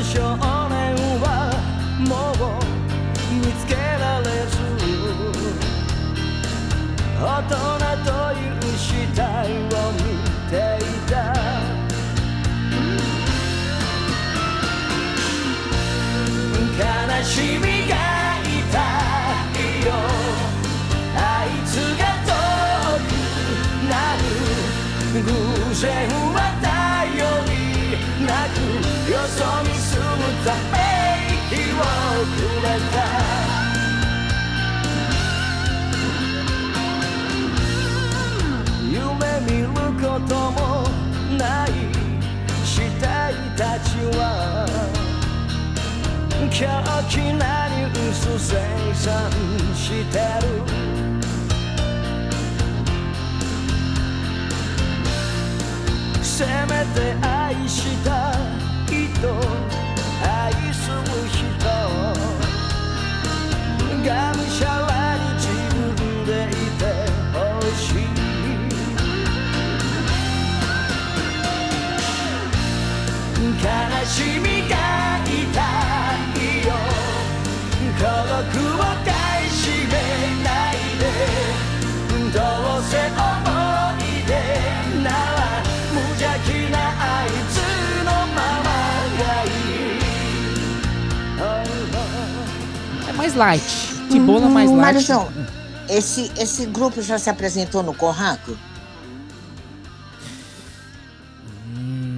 [0.04, 0.20] 少
[0.70, 1.26] 年は
[2.08, 2.50] もう
[3.34, 4.58] 見つけられず。
[7.20, 7.52] 大人
[8.06, 8.86] という死
[9.16, 9.20] 体
[9.74, 9.77] は
[40.28, 40.84] ことも
[41.38, 41.70] ない
[42.66, 44.68] 死体たちは
[46.52, 46.68] 狂
[47.10, 48.56] 気なニュース生
[48.94, 49.32] 産
[49.74, 50.48] してる。
[56.22, 58.10] せめて愛した
[58.86, 58.94] 人
[60.24, 60.98] 愛する
[61.34, 61.40] 人
[64.06, 64.97] がむしゃら
[74.05, 74.77] しみが
[75.25, 76.71] 痛いよ
[77.99, 78.41] 孤独
[78.75, 79.11] を買
[79.45, 79.95] い占め
[80.43, 81.03] ないで
[82.33, 83.17] どうせ思
[84.01, 84.31] い出
[85.03, 85.17] なら
[85.93, 87.57] 無邪気なあいつ
[88.05, 88.69] のまま
[89.19, 89.51] がいい
[93.09, 93.63] É mais light.
[94.11, 94.95] Tibola mais Hum, light.
[94.95, 95.29] Marizão,
[95.89, 98.57] esse, esse grupo já se apresentou no Corraco?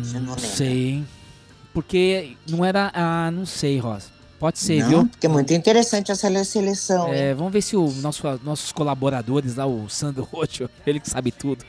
[0.03, 0.49] Você não lembra?
[0.49, 1.07] Sei, hein?
[1.80, 2.91] porque não era.
[2.93, 4.07] Ah, não sei, Rosa.
[4.38, 5.05] Pode ser, Não, viu?
[5.07, 7.07] porque é muito interessante essa seleção.
[7.13, 11.30] É, vamos ver se o nosso, nossos colaboradores lá, o Sandro Rocho, ele que sabe
[11.32, 11.63] tudo,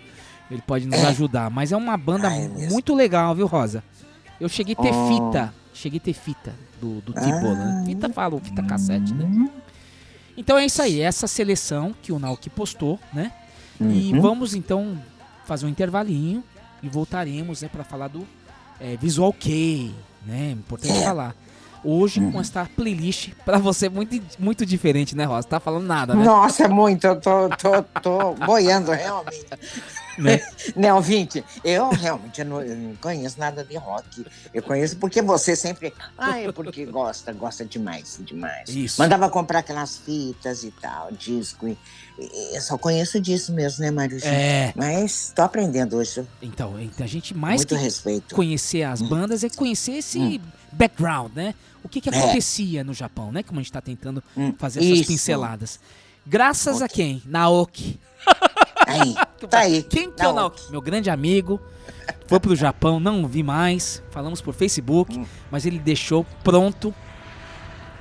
[0.51, 1.51] ele pode nos ajudar.
[1.51, 3.83] Mas é uma banda Ah, é muito legal, viu, Rosa?
[4.41, 5.09] Eu cheguei a ter Oh.
[5.09, 5.55] fita.
[5.75, 7.55] Cheguei a ter fita do, do Tibola.
[7.55, 7.79] né?
[7.83, 7.87] Ah.
[7.87, 9.49] Fita fala, fita cassete, né?
[10.37, 13.33] Então é isso aí, essa seleção que o Naoki postou, né?
[13.81, 14.21] E Uhum.
[14.21, 14.97] vamos então
[15.45, 16.43] fazer um intervalinho
[16.83, 18.27] e voltaremos, né, para falar do
[18.81, 19.95] é, Visual Kei,
[20.27, 20.53] né?
[20.53, 21.05] Importante É.
[21.05, 21.37] falar.
[21.85, 22.33] Hoje Uhum.
[22.33, 25.47] com esta playlist para você muito muito diferente, né, Rosa?
[25.49, 26.25] Tá falando nada, né?
[26.25, 29.47] Nossa, muito, eu tô, tô, tô boiando realmente.
[30.19, 30.41] Né?
[30.77, 31.43] Né, ouvinte?
[31.65, 34.27] Eu realmente não, eu não conheço nada de rock.
[34.53, 35.95] Eu conheço porque você sempre.
[36.19, 38.69] Ah, é porque gosta, gosta demais, demais.
[38.69, 39.01] Isso.
[39.01, 41.67] Mandava comprar aquelas fitas e tal, disco.
[41.69, 41.79] E,
[42.19, 44.19] e eu só conheço disso mesmo, né, Mário?
[44.23, 44.73] É.
[44.77, 46.23] Mas tô aprendendo hoje.
[46.43, 48.35] Então, então a gente mais Muito que respeito.
[48.35, 50.39] conhecer as bandas é conhecer esse
[50.73, 51.55] background, né?
[51.83, 52.19] O que, que É.
[52.19, 53.43] acontecia no Japão, né?
[53.43, 55.09] Como a gente tá tentando Hum, fazer essas isso.
[55.09, 55.81] pinceladas.
[56.27, 57.23] Graças a quem?
[57.27, 57.99] Naoki.
[58.87, 59.15] Aí,
[59.49, 59.83] tá aí.
[59.89, 60.71] Quem que é o Naoki?
[60.71, 61.61] Meu grande amigo.
[62.27, 64.03] Foi pro Japão, não vi mais.
[64.11, 65.25] Falamos por Facebook, Hum.
[65.51, 66.95] mas ele deixou pronto.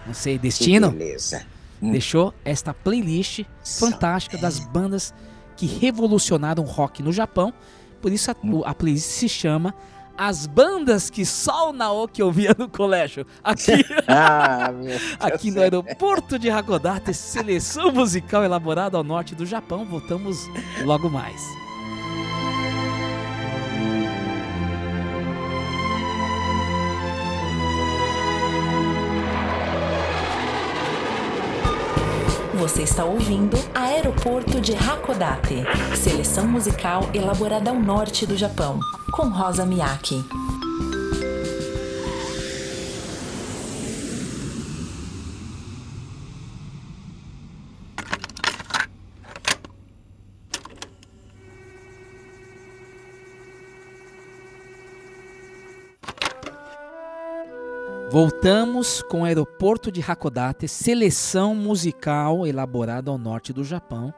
[0.06, 0.92] Não sei, Que destino.
[0.92, 1.46] beleza.
[1.82, 1.92] Hum.
[1.92, 5.14] Deixou esta playlist fantástica das bandas
[5.56, 7.54] que revolucionaram o rock no Japão.
[8.02, 8.62] Por isso a, Hum.
[8.66, 9.74] a playlist se chama
[10.22, 13.26] As Bandas que só o Naoki ouvia no colégio.
[13.42, 13.72] Aqui,
[14.06, 14.70] Ah,
[15.18, 19.86] aqui no aeroporto de Hakodate, seleção musical elaborada ao norte do Japão.
[19.86, 20.38] Voltamos
[20.84, 21.42] logo mais.
[32.60, 35.64] Você está ouvindo Aeroporto de Hakodate,
[35.96, 38.82] seleção musical elaborada ao norte do Japão,
[39.14, 40.26] com Rosa Miyake.
[58.22, 64.14] Voltamos com o aeroporto de Hakodate, seleção musical elaborada ao norte do Japão.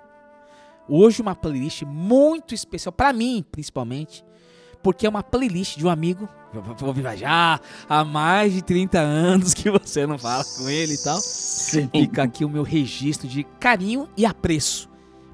[0.89, 4.25] Hoje uma playlist muito especial para mim, principalmente,
[4.81, 6.27] porque é uma playlist de um amigo.
[6.79, 11.21] Vou viajar há mais de 30 anos que você não fala com ele e tal.
[11.21, 14.89] Fica aqui o meu registro de carinho e apreço,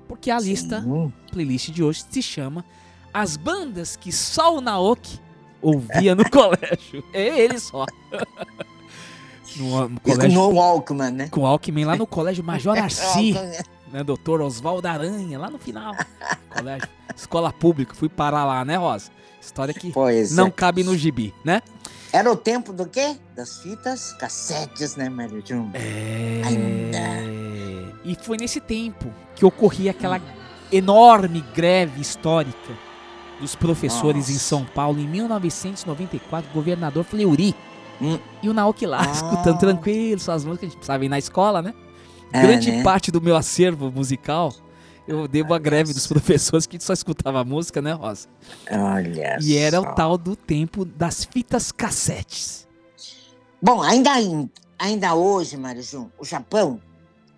[0.09, 2.65] porque a lista Hum, playlist de hoje se chama
[3.13, 5.25] As bandas que só o Naoki
[5.61, 7.03] ouvia no colégio.
[7.13, 7.85] É ele só.
[9.57, 11.27] No, no Isso colégio no Walkman, né?
[11.29, 13.59] com Alckmin lá no colégio Major Arci, Walkman.
[13.91, 15.95] né, doutor Oswaldo Aranha, lá no final.
[16.55, 19.09] Colégio, escola pública, fui parar lá, né, Rosa?
[19.41, 20.51] História que Pois não é.
[20.51, 21.61] cabe no gibi, né?
[22.11, 23.17] Era o tempo do quê?
[23.35, 25.69] Das fitas cassetes, né, Mário Júnior?
[25.73, 26.41] É.
[26.45, 26.99] Ainda.
[28.03, 30.21] E foi nesse tempo que ocorria aquela
[30.71, 32.73] enorme greve histórica
[33.39, 34.45] dos professores em Nossa.
[34.45, 37.55] São Paulo em 1994, governador Fleury.
[38.01, 38.19] Hum.
[38.43, 39.11] E o Naoki lá, Ah.
[39.11, 41.73] escutando tranquilo suas músicas, a gente precisava ir na escola, né?
[42.31, 42.83] É, Grande né?
[42.83, 44.53] parte do meu acervo musical,
[45.07, 48.27] eu devo à greve dos professores que só escutava música, né, Rosa?
[48.69, 49.89] Olha E era só.
[49.89, 52.67] o tal do tempo das fitas cassetes.
[53.61, 56.79] Bom, ainda, em- ainda hoje, Marijum, o Japão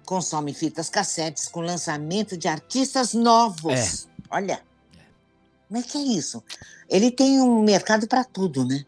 [0.06, 4.08] consome fitas cassetes com lançamento de artistas novos.
[4.30, 4.60] Olha,
[5.70, 6.43] como é que é isso?
[6.89, 8.84] Ele tem um mercado para tudo, né?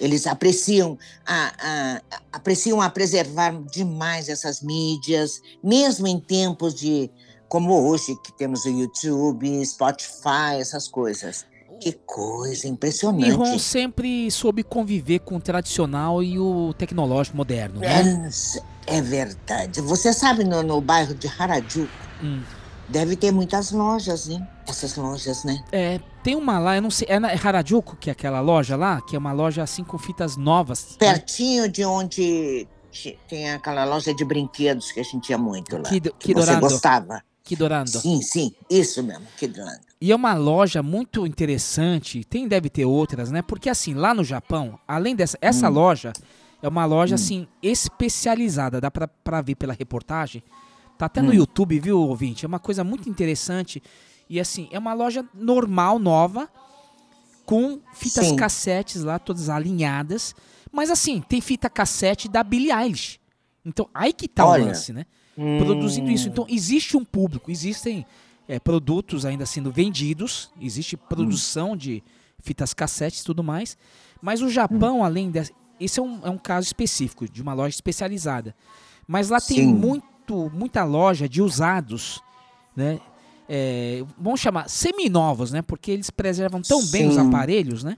[0.00, 7.10] Eles apreciam a, a- apreciam a preservar demais essas mídias, mesmo em tempos de
[7.48, 11.46] como hoje que temos o YouTube, Spotify, essas coisas.
[11.80, 13.24] Que coisa impressionante.
[13.30, 18.02] Nihon sempre soube conviver com o tradicional e o tecnológico moderno, né?
[18.86, 19.80] É, é verdade.
[19.80, 21.88] Você sabe, no, no bairro de Harajuku,
[22.22, 22.42] Hum.
[22.88, 24.46] Deve ter muitas lojas, né?
[24.66, 25.62] Essas lojas, né?
[25.72, 28.76] É, tem uma lá, eu não sei, é na é Harajuku, que é aquela loja
[28.76, 30.90] lá, que é uma loja assim com fitas novas.
[30.90, 30.96] né?
[30.98, 32.66] Pertinho de onde
[33.28, 35.84] tem aquela loja de brinquedos que a gente ia muito lá.
[35.84, 37.22] Que, que que você gostava.
[37.44, 37.88] que Dorando.
[37.88, 39.80] Sim, sim, isso mesmo, que Dorando.
[40.00, 43.42] E é uma loja muito interessante, tem deve ter outras, né?
[43.42, 45.72] Porque assim, lá no Japão, além dessa, essa Hum.
[45.72, 46.12] loja
[46.62, 47.16] é uma loja Hum.
[47.16, 50.42] assim especializada, dá pra ver pela reportagem.
[50.98, 51.34] Tá até no Hum.
[51.34, 52.44] YouTube, viu, ouvinte?
[52.44, 53.82] É uma coisa muito interessante.
[54.28, 56.50] E assim, é uma loja normal, nova,
[57.46, 58.36] com fitas Sim.
[58.36, 60.34] cassetes lá, todas alinhadas.
[60.70, 63.18] Mas assim, tem fita cassete da Billie Eilish.
[63.64, 64.64] Então, aí que tá Olha.
[64.64, 65.06] o lance, né?
[65.56, 66.28] produzindo isso.
[66.28, 68.04] Então, existe um público, existem
[68.48, 72.02] é, produtos ainda sendo vendidos, existe produção de
[72.40, 73.76] fitas cassetes e tudo mais,
[74.20, 75.52] mas o Japão, além dessa.
[75.78, 78.52] Esse é um, é um caso específico, de uma loja especializada.
[79.06, 79.74] Mas lá tem Sim.
[80.28, 82.20] Muito, muita loja de usados,
[82.76, 83.00] né?
[83.48, 85.62] É, vamos chamar seminovos, né?
[85.62, 87.28] Porque eles preservam tão bem os Sim.
[87.28, 87.96] aparelhos, né?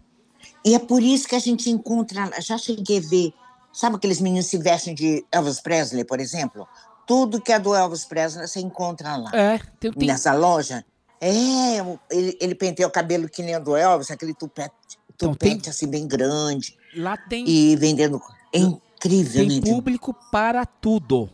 [0.64, 3.32] E é por isso que a gente encontra, já cheguei a ver,
[3.72, 6.68] sabe aqueles meninos que se vestem de Elvis Presley, por exemplo?
[7.06, 9.30] Tudo que é do Elvis Presley você encontra lá.
[9.34, 10.84] É, tem, tem- nessa loja.
[11.20, 11.78] É,
[12.10, 14.72] ele, ele penteia o cabelo que nem o do Elvis, aquele tupete,
[15.14, 18.20] Então, tupete tem- assim bem grande lá tem, e vendendo.
[18.52, 19.70] É incrível, tem né?
[19.70, 21.28] público para tudo.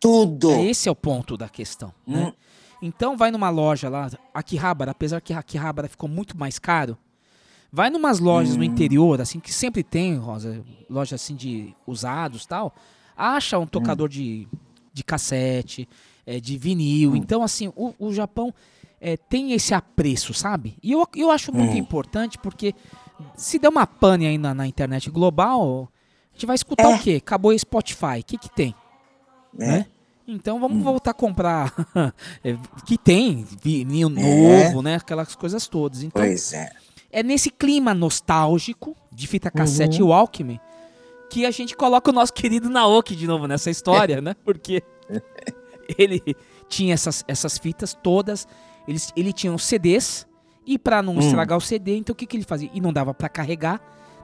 [0.00, 0.50] Tudo.
[0.50, 2.26] É, Esse é o ponto da questão, né?
[2.28, 2.32] Hum.
[2.82, 6.96] Então vai numa loja lá, Akihabara, apesar que Akihabara ficou muito mais caro,
[7.70, 8.58] vai numas lojas Hum.
[8.58, 12.74] no interior, assim, que sempre tem, Rosa, loja assim de usados tal,
[13.16, 13.62] acha Hum.
[13.62, 14.48] um tocador de,
[14.94, 15.86] de cassete,
[16.26, 17.12] é, de vinil.
[17.12, 17.16] Hum.
[17.16, 18.54] Então, assim, o, o Japão
[18.98, 20.76] é, tem esse apreço, sabe?
[20.82, 21.76] E eu, eu acho muito Hum.
[21.78, 22.74] importante porque
[23.36, 25.90] se der uma pane aí na, na internet global,
[26.30, 26.94] a gente vai escutar É.
[26.96, 27.16] o quê?
[27.22, 28.74] Acabou o Spotify, o que que tem?
[29.58, 29.66] É.
[29.66, 29.86] né?
[30.28, 30.60] Então Hum.
[30.60, 31.72] vamos voltar a comprar
[32.44, 34.64] é, que tem vinil É.
[34.64, 34.96] novo, né?
[34.96, 36.02] Aquelas coisas todas.
[36.02, 36.70] Então Pois é.
[37.10, 40.08] é nesse clima nostálgico de fita cassete Uhum.
[40.10, 40.60] Walkman
[41.30, 44.34] que a gente coloca o nosso querido Naoki de novo nessa história, né?
[44.44, 44.82] Porque
[45.98, 46.22] ele
[46.68, 48.46] tinha essas, essas fitas todas,
[48.86, 50.26] ele, ele tinha os CDs
[50.66, 51.20] e pra não Hum.
[51.20, 52.70] estragar o CD, então o que, que ele fazia?
[52.72, 53.80] E não dava pra carregar.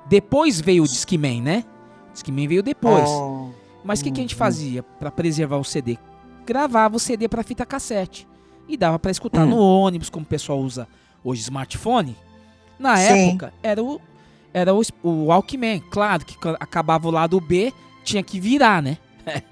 [0.09, 1.64] Depois veio o Discman, né?
[2.11, 3.09] O Discman veio depois.
[3.09, 3.45] Oh,
[3.87, 5.97] Mas o que, que a gente fazia pra preservar o CD?
[6.45, 8.26] Gravava o CD pra fita cassete
[8.68, 9.51] e dava pra escutar Hum.
[9.51, 10.89] no ônibus, como o pessoal usa
[11.24, 12.16] hoje smartphone.
[12.78, 13.28] Na Sim.
[13.30, 14.01] época era o
[14.53, 17.72] era o, o Walkman, claro que acabava o lado B,
[18.05, 18.97] tinha que virar, né?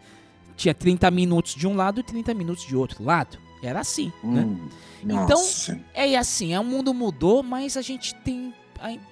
[0.57, 3.37] tinha 30 minutos de um lado e 30 minutos de outro lado.
[3.63, 4.43] Era assim, né?
[4.43, 4.69] hum,
[5.03, 5.79] Então, nossa.
[5.95, 8.55] É assim, é, o mundo mudou, mas a gente tem,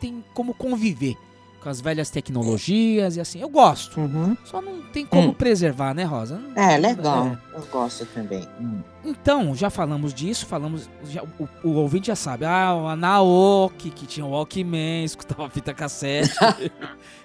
[0.00, 1.16] tem como conviver
[1.62, 3.40] com as velhas tecnologias e assim.
[3.40, 4.00] Eu gosto.
[4.00, 4.36] Uhum.
[4.44, 5.32] Só não tem como Hum.
[5.34, 6.36] preservar, né, Rosa?
[6.38, 7.28] Não- É, legal.
[7.54, 7.56] É.
[7.56, 8.46] Eu gosto também.
[8.60, 8.80] Hum.
[9.04, 10.88] Então, já falamos disso, falamos.
[11.08, 12.44] já- o, o ouvinte já sabe.
[12.44, 16.34] Ah, o Naoki, que tinha o Walkman, escutava fita cassete.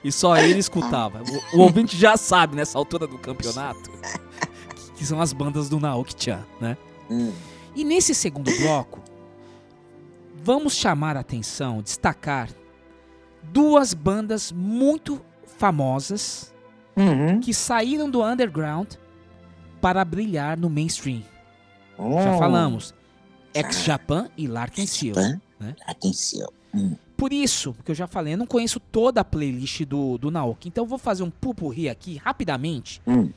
[0.04, 1.22] e só ele escutava.
[1.54, 3.90] O, o ouvinte já sabe nessa altura do campeonato.
[4.76, 6.78] que, que são as bandas do Naoki-chan, né?
[7.10, 7.32] Hum.
[7.76, 9.00] E nesse segundo bloco,
[10.44, 12.50] vamos chamar a atenção, destacar
[13.52, 15.22] duas bandas muito
[15.58, 16.54] famosas
[16.96, 17.40] Uhum.
[17.40, 18.94] que saíram do underground
[19.80, 21.22] para brilhar no mainstream.
[21.98, 22.94] Já Oh, falamos.
[23.54, 25.16] Ex-Japan e Larkin Seal.
[25.60, 25.76] Né?
[25.86, 26.48] Atenção.
[27.16, 30.68] Por isso, que eu já falei, eu não conheço toda a playlist do, do Naoki.
[30.70, 33.30] Então eu vou fazer um pupurri aqui, rapidamente, Hum.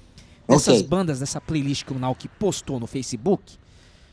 [0.48, 0.88] dessas Ok.
[0.88, 3.58] bandas, dessa playlist que o Naoki postou no Facebook.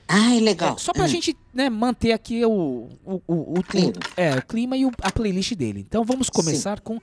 [0.07, 0.75] Ai, legal.
[0.75, 1.07] É, só pra Hum.
[1.07, 3.89] gente né, manter aqui o, o, o, o, Clima.
[3.89, 5.81] o- é, o clima e o- a playlist dele.
[5.87, 6.99] Então vamos começar com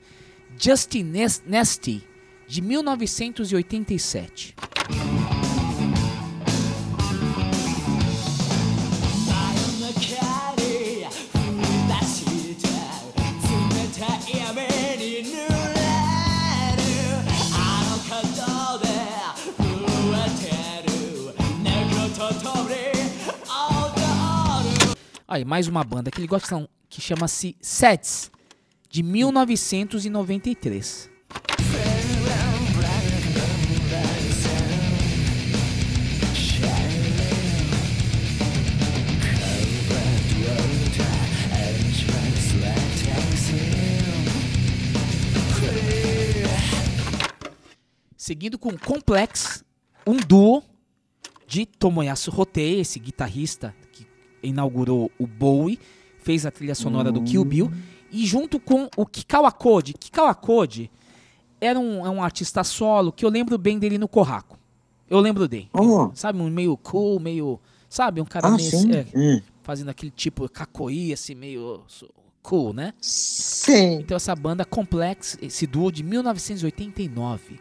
[0.58, 1.12] Justin
[1.46, 2.02] Nasty,
[2.48, 4.54] de 1987.
[25.34, 28.30] Aí, mais uma banda que ele gosta que chama-se Sets,
[28.88, 31.10] de 1993.
[48.16, 49.64] Seguindo com Complex,
[50.06, 50.62] um duo
[51.44, 54.13] de Tomoyasu Hotei, esse guitarrista que
[54.44, 55.78] inaugurou o Bowie,
[56.20, 57.70] fez a trilha sonora do Kill Bill,
[58.12, 59.92] e junto com o Kikawa Code.
[59.94, 60.90] Kikawa Code
[61.60, 64.58] era um, é um artista solo que eu lembro bem dele no Corraco.
[65.08, 65.68] Eu lembro dele.
[65.72, 66.10] Oh.
[66.14, 67.60] Sabe, um meio cool, meio.
[67.88, 68.94] Sabe, um cara Ah, meio.
[68.94, 69.40] é, Hum.
[69.62, 71.82] fazendo aquele tipo cacoí, assim, meio
[72.42, 72.92] cool, né?
[73.00, 74.00] Sim.
[74.00, 77.60] Então essa banda Complex, esse duo de 1989.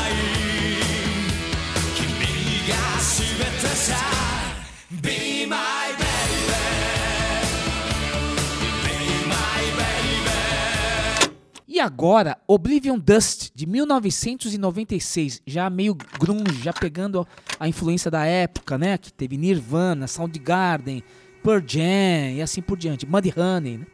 [11.73, 17.25] E agora, Oblivion Dust, de 1996, já meio grunge, já pegando
[17.57, 18.97] a influência da época, né?
[18.97, 21.01] Que teve Nirvana, Soundgarden,
[21.41, 23.05] Pearl Jam e assim por diante.
[23.05, 23.85] Muddy Honey, né?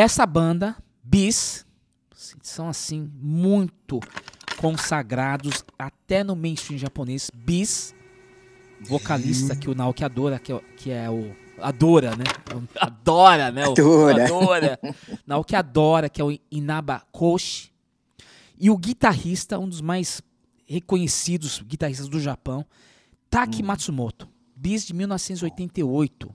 [0.00, 1.66] Essa banda, Bis,
[2.40, 3.98] são assim, muito
[4.56, 7.28] consagrados até no mainstream japonês.
[7.34, 7.92] Bis,
[8.80, 11.34] vocalista que o Naoki adora, que é, o- que é o.
[11.60, 12.22] Adora, né?
[12.80, 13.66] Adora, né?
[13.66, 14.24] O- Adora.
[14.24, 14.78] Adora.
[15.26, 17.72] Naoki adora, que é o Inaba Koshi.
[18.56, 20.22] E o guitarrista, um dos mais
[20.64, 22.64] reconhecidos guitarristas do Japão,
[23.28, 24.28] Taki Matsumoto.
[24.54, 26.32] Bis de 1988.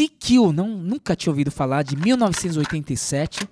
[0.00, 3.46] ZQ, não, nunca tinha ouvido falar, de 1987,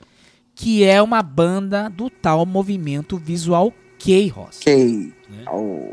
[0.55, 4.61] que é uma banda do tal movimento visual K-Ross.
[4.63, 5.13] Ok.
[5.29, 5.45] Né?
[5.53, 5.93] Oh.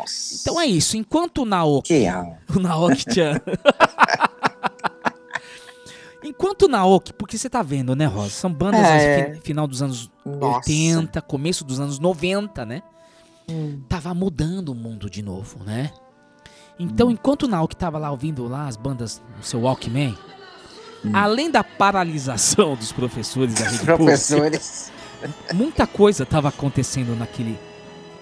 [0.00, 0.34] Nossa.
[0.40, 0.96] Então é isso.
[0.96, 2.06] Enquanto o Naoki.
[2.06, 2.38] Alma.
[2.54, 3.40] O Naoki-chan.
[6.24, 8.30] Enquanto o Naoki, porque você tá vendo, né, Rosa?
[8.30, 9.22] São bandas É.
[9.22, 10.56] assim, fi- final dos anos Nossa.
[10.58, 12.82] 80, começo dos anos 90, né?
[13.48, 13.80] Hum.
[13.88, 15.92] Tava mudando o mundo de novo, né?
[16.78, 20.16] Então, enquanto o Naoki tava lá ouvindo lá as bandas no seu Walkman,
[21.12, 24.92] além da paralisação dos professores da rede pública, Professores.
[25.54, 27.56] muita coisa tava acontecendo naquele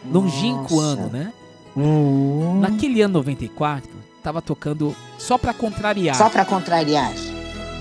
[0.05, 0.87] longínquo Nossa.
[0.87, 1.33] ano, né?
[1.77, 2.61] Hum.
[2.61, 3.91] Naquele ano 94,
[4.23, 6.15] tava tocando só pra contrariar.
[6.17, 7.13] Só pra contrariar.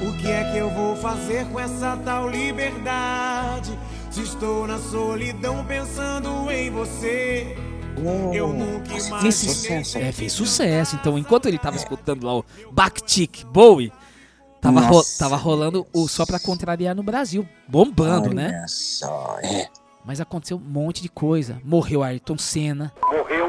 [0.01, 3.77] O que é que eu vou fazer com essa tal liberdade?
[4.11, 7.55] Se estou na solidão pensando em você.
[8.33, 8.93] Eu nunca.
[9.25, 9.97] Esse sucesso.
[9.97, 10.95] É, fez sucesso.
[10.95, 13.93] Então, enquanto ele tava escutando lá o Backtick Bowie,
[14.59, 18.65] tava, ro- tava rolando o Só Pra Contrariar no Brasil, bombando, Olha né?
[18.67, 19.37] só.
[19.41, 19.67] É.
[20.05, 21.61] Mas aconteceu um monte de coisa.
[21.63, 22.91] Morreu Ayrton Senna.
[23.01, 23.42] Morreu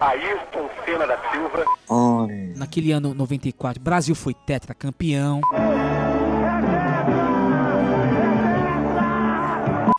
[0.00, 1.64] Ayrton Senna da Silva.
[1.88, 2.52] Olha.
[2.56, 5.40] Naquele ano 94, Brasil foi tetracampeão.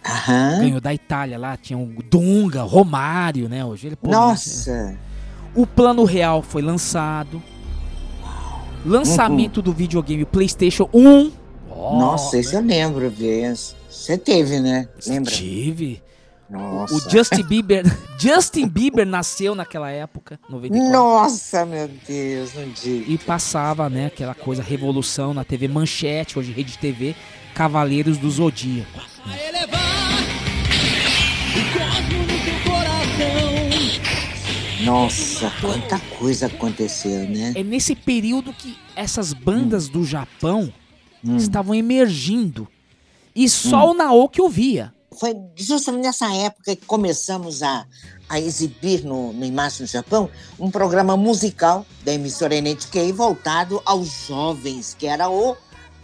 [0.06, 0.60] Aham.
[0.60, 3.64] Ganhou da Itália lá, tinha o Dunga, Romário, né?
[3.64, 4.98] Hoje ele pô, Nossa.
[5.54, 7.42] O Plano Real foi lançado.
[8.86, 11.32] Lançamento do videogame PlayStation 1.
[11.72, 13.12] Ó, Nossa, isso eu lembro.
[13.90, 14.88] Você teve, né?
[15.08, 15.32] Lembra?
[15.32, 16.02] Tive.
[16.50, 16.94] Nossa.
[16.94, 17.84] O Justin Bieber,
[18.20, 20.92] Justin Bieber nasceu naquela época, 94.
[20.92, 23.12] Nossa, meu Deus, não diga.
[23.12, 27.16] E passava, né, aquela coisa, revolução na TV Manchete, hoje Rede TV,
[27.56, 29.02] Cavaleiros do Zodíaco.
[34.84, 37.54] Nossa, quanta coisa aconteceu, né?
[37.56, 40.72] É nesse período que essas bandas do Japão
[41.24, 41.38] Hum.
[41.38, 42.68] estavam emergindo.
[43.36, 44.94] E só o Naoki ouvia.
[45.20, 47.86] Foi justamente nessa época que começamos a,
[48.28, 54.28] a exibir no, no Imagem do Japão um programa musical da emissora NHK voltado aos
[54.28, 55.56] jovens, que era o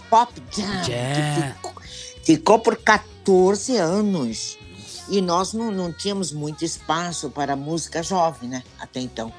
[0.09, 1.53] Pop Jam, que Jam.
[1.53, 1.73] ficou,
[2.23, 4.57] ficou por 14 anos.
[5.09, 8.63] E nós não, não tínhamos muito espaço para música jovem, né?
[8.79, 9.33] Até então,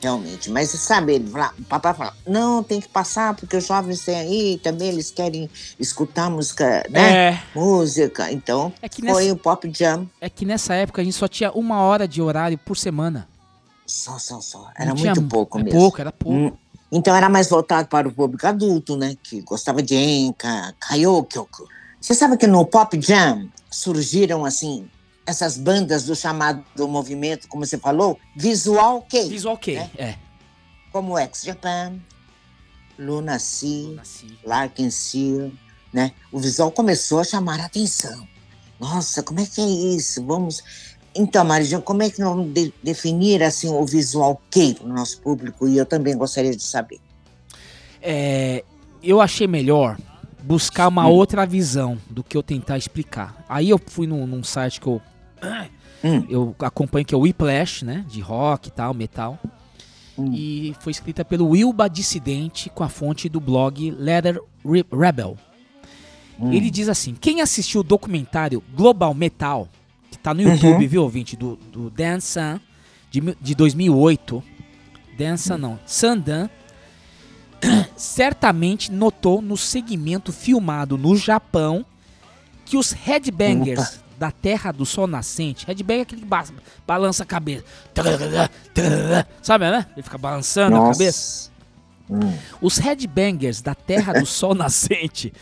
[0.00, 0.50] realmente.
[0.50, 4.14] Mas sabe, ele fala- o papai fala, não, tem que passar, porque os jovens têm
[4.16, 7.28] aí, também eles querem escutar música, né?
[7.30, 7.42] É.
[7.54, 8.30] Música.
[8.32, 10.08] Então, É que foi nessa- o Pop Jam.
[10.20, 13.28] É que nessa época a gente só tinha uma hora de horário por semana.
[13.86, 14.68] Só, só, só.
[14.76, 15.70] Era tinha- muito pouco mesmo.
[15.78, 16.36] pouco, era pouco.
[16.36, 16.52] Hum.
[16.90, 19.14] Então era mais voltado para o público adulto, né?
[19.22, 21.66] Que gostava de enka, kaiokyoku.
[22.00, 24.88] Você sabe que no Pop Jam surgiram, assim,
[25.28, 29.28] essas bandas do chamado movimento, como você falou, Visual K.
[29.28, 29.90] Visual K, né?
[29.98, 30.14] é.
[30.90, 31.98] Como X Japan,
[32.98, 34.38] Luna Sea, Nasci.
[34.42, 35.52] Larkin Seal,
[35.92, 36.12] né?
[36.32, 38.26] O visual começou a chamar a atenção.
[38.80, 40.24] Nossa, como é que é isso?
[40.24, 40.62] Vamos.
[41.14, 44.92] Então, Marijão, como é que nós vamos de- definir assim o visual K para o
[44.92, 45.68] nosso público?
[45.68, 47.00] E eu também gostaria de saber.
[48.00, 48.64] É,
[49.02, 49.98] eu achei melhor
[50.42, 53.44] buscar uma outra visão do que eu tentar explicar.
[53.48, 55.02] Aí eu fui num, num site que eu,
[56.04, 56.24] Hum.
[56.28, 58.04] eu acompanho, que é o Whiplash, né?
[58.08, 59.38] De rock e tal, metal.
[60.16, 60.30] Hum.
[60.32, 65.36] E foi escrita pelo Wilba Dissidente com a fonte do blog Leather Re- Rebel.
[66.38, 66.52] Hum.
[66.52, 69.68] Ele diz assim: quem assistiu o documentário Global Metal,
[70.10, 70.88] que tá no YouTube, Uhum.
[70.88, 72.60] viu, ouvinte, do, do Dan San,
[73.10, 74.42] de, de 2008.
[75.18, 76.48] Dan San não, Sandan,
[77.96, 81.84] certamente notou no segmento filmado no Japão
[82.64, 86.44] que os headbangers da Terra do Sol Nascente, headbanger é aquele que ba-
[86.86, 87.64] balança a cabeça,
[89.42, 89.86] sabe, né?
[89.94, 91.50] Ele fica balançando a cabeça.
[92.10, 92.32] Hum.
[92.60, 95.32] Os headbangers da Terra do Sol Nascente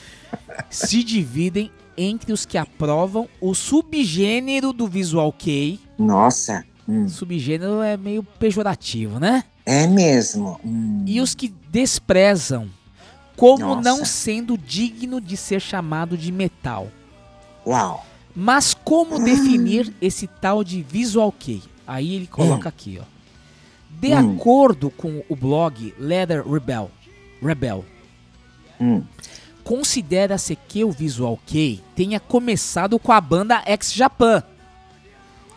[0.69, 5.81] se dividem entre os que aprovam o subgênero do Visual Kei.
[5.97, 7.09] Nossa, hum.
[7.09, 9.45] Subgênero é meio pejorativo, né?
[9.65, 10.61] é mesmo.
[10.65, 11.03] Hum.
[11.07, 12.69] E os que desprezam
[13.37, 13.81] como Nossa.
[13.83, 16.89] não sendo digno de ser chamado de metal.
[17.67, 18.07] Uau.
[18.37, 21.63] Mas como definir esse tal de Visual Kei?
[21.87, 23.05] Aí ele coloca aqui, ó.
[23.99, 24.35] De Hum.
[24.37, 26.91] acordo com o blog Leather Rebel,
[27.43, 27.83] Rebel
[28.79, 29.03] Hum.
[29.65, 34.43] considera-se que o Visual Kei tenha começado com a banda X Japan,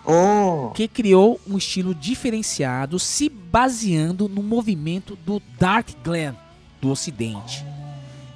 [0.06, 6.36] Oh, que criou um estilo diferenciado se baseando no movimento do Dark Glam
[6.82, 7.64] do Ocidente,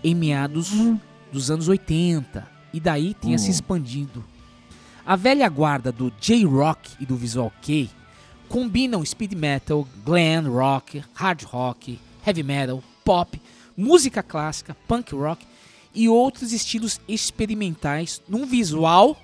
[0.04, 0.72] em meados
[1.32, 4.24] dos anos 80, e daí tenha se expandido.
[5.06, 7.90] A velha guarda do J-Rock e do Visual Kei
[8.48, 13.42] combinam speed metal, glam rock, hard rock, heavy metal, pop,
[13.76, 15.46] música clássica, punk rock
[15.94, 19.18] e outros estilos experimentais num visual.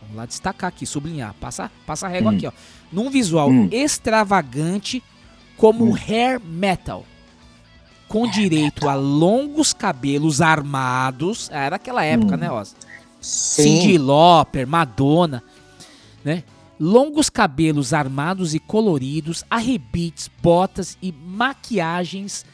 [0.00, 2.36] Vamos lá destacar aqui, sublinhar, passa, passa a régua Hum.
[2.36, 2.52] aqui, ó.
[2.92, 3.68] Num visual Hum.
[3.70, 5.02] extravagante
[5.56, 7.04] como hair metal.
[8.08, 11.48] Com direito a longos cabelos armados.
[11.50, 12.38] Era aquela época, Hum.
[12.38, 12.76] né, Rosa?
[13.22, 13.80] Sim.
[13.80, 15.42] Cyndi Lauper, Madonna,
[16.24, 16.44] né?
[16.78, 22.44] Longos cabelos armados e coloridos, arrebites, botas e maquiagens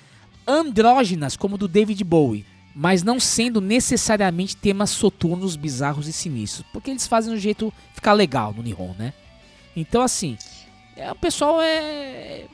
[0.46, 2.44] andrógenas, como do David Bowie,
[2.74, 8.12] mas não sendo necessariamente temas soturnos, bizarros e sinistros, porque eles fazem um jeito ficar
[8.12, 9.12] legal no Nihon, né?
[9.74, 10.36] Então, assim,
[10.96, 12.44] é, o pessoal é,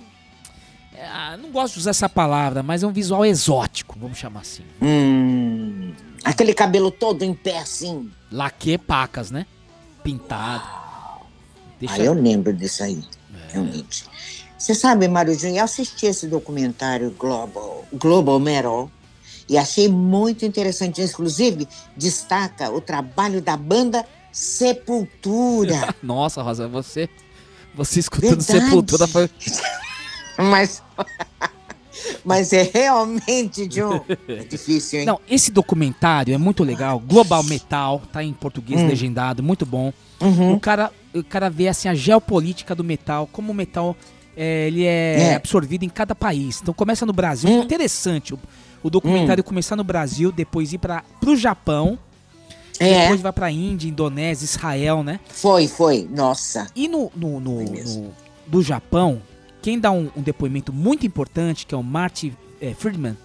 [0.94, 4.40] é, ah, não gosto de usar essa palavra, mas é um visual exótico, vamos chamar
[4.40, 4.62] assim.
[4.80, 5.92] Hum.
[6.24, 8.10] Aquele cabelo todo em pé assim.
[8.32, 9.46] Laque pacas, né?
[10.02, 10.64] Pintado.
[11.78, 13.02] Deixa Ah, eu lembro disso aí,
[13.50, 14.04] realmente.
[14.58, 18.90] Você sabe, Mário Júnior, eu assisti esse documentário Global, Global Metal
[19.48, 21.02] e achei muito interessante.
[21.02, 25.94] Inclusive, destaca o trabalho da banda Sepultura.
[26.02, 27.08] Nossa, Rosa, você.
[27.74, 28.64] Você escutando Verdade.
[28.64, 29.28] Sepultura foi.
[30.38, 30.82] mas,
[32.24, 35.06] mas é realmente, John, é difícil, hein?
[35.06, 36.98] Não, esse documentário é muito legal.
[36.98, 38.86] Global Metal, tá em português Hum.
[38.86, 39.92] legendado, muito bom.
[40.20, 40.54] Uhum.
[40.54, 43.96] O, cara, o cara vê assim a geopolítica do metal, como o metal
[44.36, 45.34] é, ele é, É.
[45.36, 46.60] absorvido em cada país.
[46.62, 47.62] Então começa no Brasil, Hum.
[47.62, 48.38] interessante o,
[48.82, 51.98] o documentário começar no Brasil, depois ir para pro Japão
[52.80, 53.02] É.
[53.02, 55.20] Depois vai pra Índia, Indonésia, Israel, né?
[55.28, 56.08] Foi, foi.
[56.10, 56.66] Nossa.
[56.74, 58.12] E no, no, no, no-
[58.48, 59.22] do Japão,
[59.64, 63.16] quem dá um, um depoimento muito importante, que é o Marty eh, Friedman,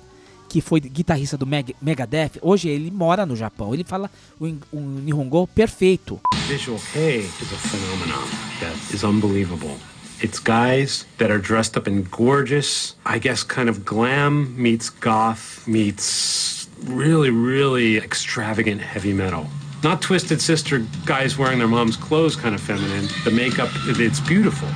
[0.48, 3.74] que foi guitarrista do Meg- Megadeth, hoje ele mora no Japão.
[3.74, 4.10] Ele fala
[4.40, 6.18] o, o Nihongo perfeito.
[6.48, 8.26] Visual Kei is a phenomenon
[8.62, 9.76] that is unbelievable.
[10.24, 15.68] It's guys that are dressed up in gorgeous, I guess, kind of glam meets goth
[15.68, 19.46] meets really, really extravagant heavy metal.
[19.84, 23.10] Not Twisted Sister guys wearing their mom's clothes kind of feminine.
[23.26, 23.68] The makeup,
[24.00, 24.70] it's beautiful.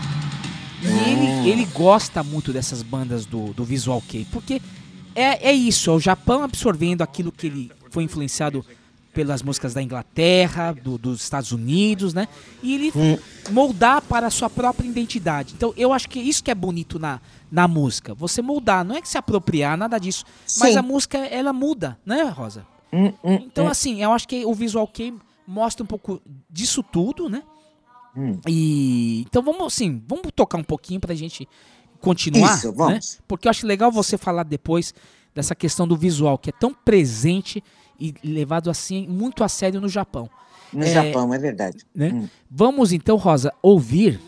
[0.85, 0.99] E
[1.45, 4.61] ele, ele gosta muito dessas bandas do, do Visual Kei, porque
[5.15, 8.65] é, é isso, é o Japão absorvendo aquilo que ele foi influenciado
[9.13, 12.27] pelas músicas da Inglaterra, do- dos Estados Unidos, né?
[12.63, 12.91] E ele
[13.51, 15.53] moldar para a sua própria identidade.
[15.55, 17.21] Então eu acho que isso que é bonito na,
[17.51, 18.13] na música.
[18.15, 20.25] Você moldar, não é que se apropriar, nada disso.
[20.57, 20.79] Mas Sim.
[20.79, 22.65] a música, ela muda, né, Rosa?
[22.91, 23.69] Hum, hum, Então, hum.
[23.69, 25.13] assim, eu acho que o Visual Kei
[25.47, 26.19] mostra um pouco
[26.49, 27.43] disso tudo, né?
[28.15, 28.39] Hum.
[28.47, 31.47] E então vamos assim, vamos tocar um pouquinho pra gente
[31.99, 32.73] continuar, Isso, né?
[32.75, 33.19] vamos.
[33.27, 34.93] Porque eu acho legal você falar depois
[35.33, 37.63] dessa questão do visual que é tão presente
[37.99, 40.29] e levado assim muito a sério no Japão,
[40.71, 41.77] No É, Japão, é verdade.
[41.95, 42.09] né?
[42.13, 42.27] Hum.
[42.49, 44.19] Vamos então, Rosa, ouvir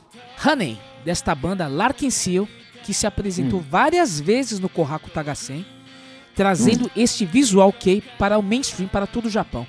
[0.46, 2.48] Honey desta banda Larkin Seal
[2.84, 3.66] que se apresentou Hum.
[3.70, 5.66] várias vezes no Kohaku Tagasen,
[6.36, 9.66] trazendo este visual kei para o mainstream para todo o Japão.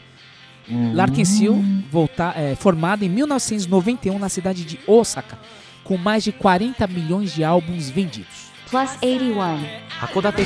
[0.69, 0.95] Hum.
[0.95, 1.55] Larkin Seal,
[1.91, 5.39] volta, é, formada em 1991 na cidade de Osaka,
[5.85, 8.47] com mais de 40 milhões de álbuns vendidos.
[8.69, 9.87] Plus 81.
[10.01, 10.45] 函館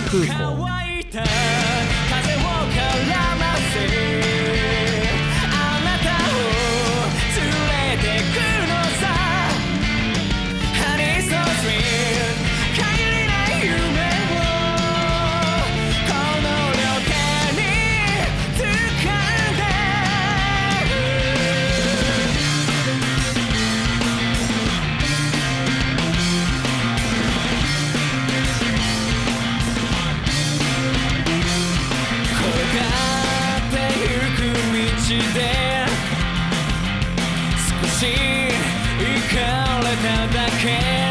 [40.03, 41.10] だけ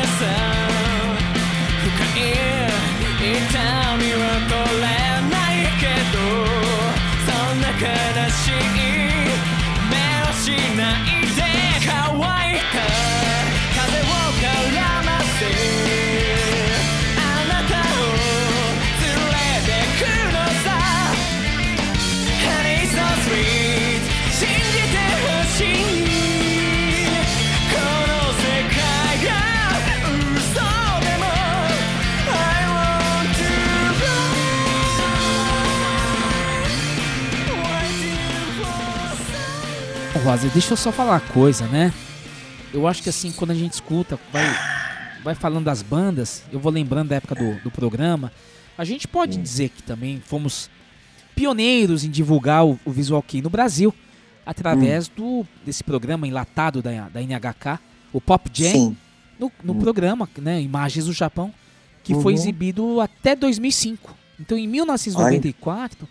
[40.23, 41.93] Rosa, deixa eu só falar uma coisa, né?
[42.73, 44.43] Eu acho que assim, quando a gente escuta, vai,
[45.23, 48.31] vai falando das bandas, eu vou lembrando da época do, do programa,
[48.77, 50.69] a gente pode dizer que também fomos
[51.35, 53.93] pioneiros em divulgar o, o Visual Kei no Brasil,
[54.45, 57.79] através do desse programa enlatado da, da NHK,
[58.11, 58.97] o Pop Jam, Sim.
[59.39, 61.53] no, no programa, né, Imagens do Japão,
[62.03, 62.39] que foi Uhum.
[62.39, 64.15] exibido até 2005.
[64.39, 66.07] Então, em 1994,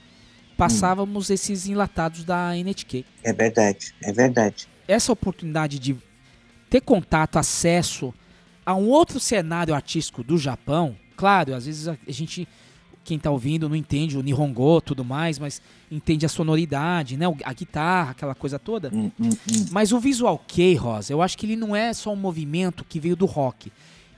[0.59, 4.68] passávamos esses enlatados da NHK É verdade, é verdade.
[4.88, 5.96] essa oportunidade de
[6.68, 8.12] ter contato, acesso
[8.66, 12.46] a um outro cenário artístico do Japão, claro, às vezes a gente,
[13.04, 17.52] quem tá ouvindo não entende o Nihongo tudo mais, mas entende a sonoridade, né, a
[17.54, 18.90] guitarra, aquela coisa toda.
[18.92, 19.66] Hum, hum, hum.
[19.70, 23.00] Mas o Visual Kei, Rosa, eu acho que ele não é só um movimento que
[23.00, 23.72] veio do rock.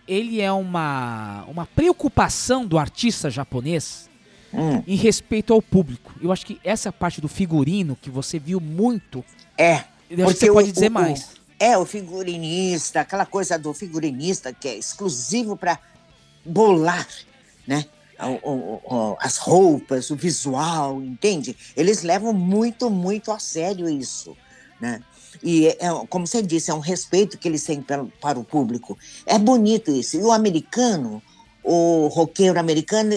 [0.08, 4.09] Ele é uma, uma preocupação do artista japonês
[4.52, 4.82] Hum.
[4.86, 6.12] em respeito ao público.
[6.20, 9.24] Eu acho que essa parte do figurino que você viu muito,
[9.56, 9.84] É.
[10.10, 11.28] eu acho que você o- pode dizer o- mais.
[11.58, 15.78] é, o figurinista, aquela coisa do figurinista que é exclusivo para
[16.44, 17.06] bolar,
[17.66, 17.84] né?
[18.42, 21.56] O- o- o- as roupas, o visual, entende?
[21.76, 24.36] Eles levam muito, muito a sério isso,
[24.80, 25.00] né?
[25.42, 25.76] E, é,
[26.08, 28.98] como você disse, é um respeito que eles têm para o público.
[29.24, 30.16] É bonito isso.
[30.16, 31.22] E o americano,
[31.62, 33.16] o roqueiro americano,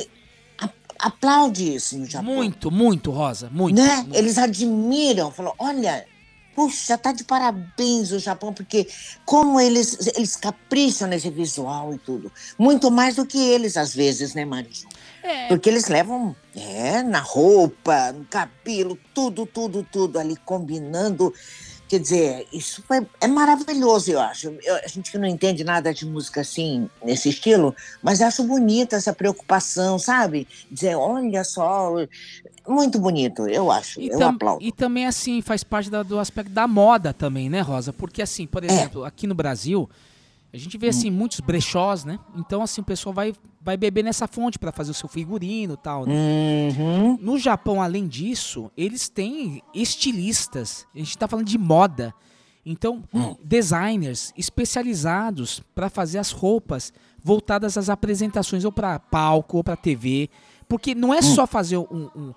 [0.99, 2.33] aplaude isso no Japão.
[2.33, 3.75] Muito, muito, Rosa, muito.
[3.75, 3.97] né?
[3.97, 4.15] muito.
[4.15, 6.05] Eles admiram, falam, olha,
[6.55, 8.87] puxa, tá de parabéns o Japão, porque
[9.25, 12.31] como eles, eles capricham nesse visual e tudo.
[12.57, 14.87] Muito mais do que eles, às vezes, né, Mariju?
[15.23, 21.33] É, Porque eles levam é, na roupa, no cabelo, tudo, tudo, tudo ali combinando.
[21.93, 24.47] Quer dizer, isso foi, é maravilhoso, eu acho.
[24.63, 28.95] Eu- a gente que não entende nada de música assim, nesse estilo, mas acho bonita
[28.95, 30.47] essa preocupação, sabe?
[30.71, 31.93] Dizer, olha só,
[32.67, 34.01] muito bonito, eu acho.
[34.01, 34.63] E, eu tam- aplaudo.
[34.65, 37.93] e também, assim, faz parte da- do aspecto da moda também, né, Rosa?
[37.93, 38.47] Porque, assim, É.
[38.47, 39.87] por exemplo, aqui no Brasil,
[40.53, 42.19] a gente vê, assim, muitos brechós, né?
[42.35, 45.77] Então, assim, o pessoal vai, vai beber nessa fonte para fazer o seu figurino e
[45.77, 46.13] tal, né?
[46.77, 47.17] Uhum.
[47.19, 50.85] No Japão, além disso, eles têm estilistas.
[50.93, 52.13] A gente tá falando de moda.
[52.65, 53.35] Então, Hum.
[53.43, 60.29] designers especializados para fazer as roupas voltadas às apresentações ou para palco ou para TV,
[60.67, 61.21] porque não é Hum.
[61.21, 62.33] só fazer um- um-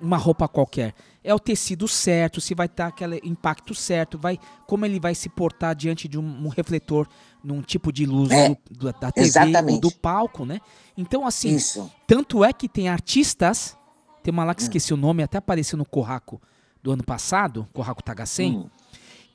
[0.00, 0.94] uma roupa qualquer,
[1.26, 5.28] é o tecido certo, se vai estar aquele impacto certo, vai como ele vai se
[5.28, 7.06] portar diante de um, um refletor
[7.42, 9.32] num tipo de luz É, do- da TV
[9.72, 10.60] ou do palco, né?
[10.96, 11.90] Então assim, Isso.
[12.06, 13.76] tanto é que tem artistas,
[14.22, 16.40] tem uma lá que esqueci o nome, até apareceu no Corraco
[16.82, 18.70] do ano passado, Corraco Tagacem, Hum.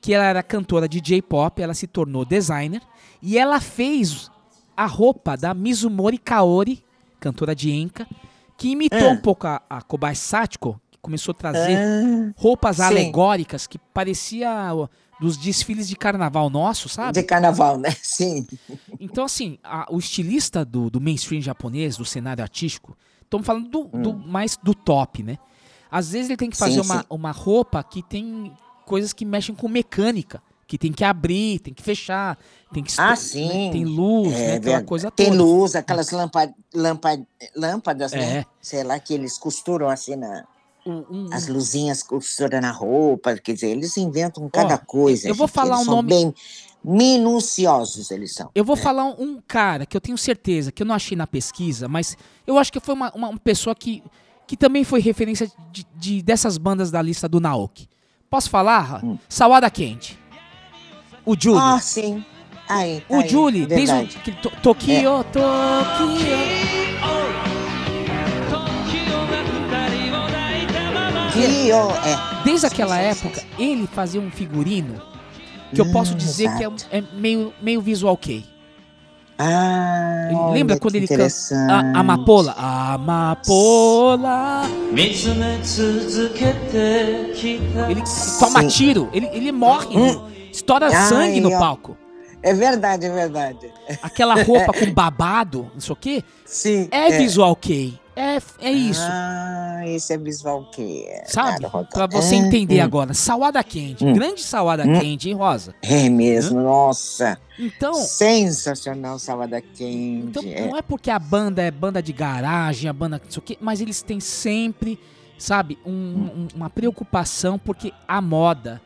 [0.00, 2.82] que ela era cantora de J-pop, ela se tornou designer
[3.20, 4.30] e ela fez
[4.76, 6.82] a roupa da Mizumori Kaori,
[7.20, 8.06] cantora de Enka,
[8.56, 9.12] que imitou Ah.
[9.12, 12.82] um pouco a, a Kobayashi Satiko, começou a trazer Ah, roupas sim.
[12.82, 14.48] alegóricas que parecia
[15.20, 17.12] dos desfiles de carnaval nosso, sabe?
[17.12, 17.90] de carnaval, né?
[18.02, 18.46] Sim.
[18.98, 23.84] Então, assim, a- o estilista do, do mainstream japonês, do cenário artístico, estamos falando do,
[23.84, 25.38] do- mais do top, né?
[25.90, 27.06] Às vezes ele tem que fazer Sim, uma, sim.
[27.10, 28.52] uma roupa que tem
[28.86, 32.36] coisas que mexem com mecânica, que tem que abrir, tem que fechar,
[32.72, 33.68] tem que Ah, né, sim.
[33.72, 34.38] tem luz, né?
[34.38, 34.86] É Aquela verdade.
[34.86, 35.42] coisa Tem toda.
[35.42, 36.52] luz, aquelas lampa,
[37.54, 38.16] lâmpadas, É.
[38.18, 38.44] né?
[38.60, 40.44] Sei lá, que eles costuram assim na.
[40.84, 45.28] Um- um- As luzinhas costuram na roupa, quer dizer, eles inventam cada coisa.
[45.28, 46.34] eu vou gente, falar eles um são nome- bem
[46.84, 48.50] minuciosos, eles são.
[48.54, 51.86] Eu vou falar um, cara que eu tenho certeza que eu não achei na pesquisa,
[51.88, 52.16] mas
[52.46, 54.02] eu acho que foi uma, uma pessoa que,
[54.46, 57.88] que também foi referência de, de- dessas bandas da lista do Naoki.
[58.28, 59.02] Posso falar?
[59.28, 60.18] Sawada Kent.
[61.24, 61.60] O Julie.
[61.60, 61.64] Hum.
[61.64, 62.24] Ah, sim.
[62.68, 64.18] Aí, o aí, Julie, desde o verdade.
[64.24, 65.24] que, to, Tokyo,
[71.32, 71.90] Aqui, ó.
[72.06, 72.12] É.
[72.12, 72.42] é.
[72.44, 75.00] Desde aquela época, ele fazia um figurino
[75.74, 76.86] que eu posso dizer exato.
[76.88, 78.44] que é, é, meio, meio visual key.
[79.38, 81.26] Ah, ele, lembra quando ele canta
[81.68, 82.54] a Amapola?
[82.56, 84.62] Amapola.
[87.88, 88.02] Ele
[88.38, 88.68] toma Sim.
[88.68, 90.28] tiro, ele, ele morre, hum.
[90.52, 91.58] estoura Ai, sangue no ó.
[91.58, 91.96] palco.
[92.42, 93.72] É verdade, é verdade.
[94.02, 96.24] Aquela roupa com babado, não sei o quê.
[96.44, 96.88] Sim.
[96.90, 97.18] É, é.
[97.18, 97.98] visual key.
[98.14, 99.00] É, é isso.
[99.04, 101.24] Ah, esse é visual que é.
[101.26, 101.66] Sabe?
[101.90, 102.84] Pra você Ah, entender hum.
[102.84, 103.14] agora.
[103.14, 104.04] Sawada Candy.
[104.04, 104.12] Hum.
[104.12, 104.92] Grande Sawada Hum.
[105.00, 105.74] Candy, hein, Rosa?
[105.80, 107.38] É mesmo, nossa.
[107.58, 110.24] Então, Sensacional, Salvador Candy.
[110.28, 110.66] então é.
[110.66, 113.56] não é porque a banda é banda de garagem, a banda não sei o quê,
[113.60, 114.98] mas eles têm sempre,
[115.38, 118.80] sabe, um- um- uma preocupação porque a moda,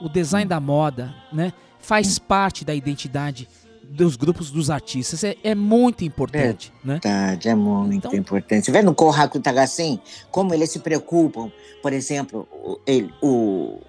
[0.00, 3.48] o design da moda, né, faz parte da identidade
[3.88, 5.24] dos grupos dos artistas.
[5.24, 7.00] É, é muito importante, né?
[7.02, 8.66] Verdade, é muito Então- importante.
[8.66, 11.50] Você vê no Corraco Tagacem como eles se preocupam,
[11.82, 13.80] por exemplo, o, ele, o,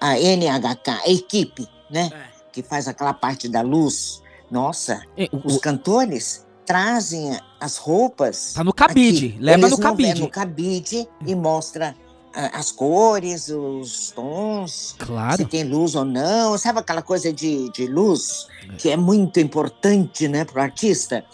[0.00, 2.10] a NHK, a equipe, né?
[2.52, 4.22] Que faz aquela parte da luz.
[4.50, 8.54] Nossa, É, o- os cantores trazem as roupas.
[8.54, 9.38] Tá no cabide, aqui.
[9.40, 10.20] leva Eles no cabide.
[10.22, 12.07] no cabide e mostra ah,
[12.52, 15.44] as cores, os tons, se Claro.
[15.46, 16.56] tem luz ou não.
[16.56, 18.76] Sabe aquela coisa de, de luz É.
[18.76, 21.24] que é muito importante né, para o artista?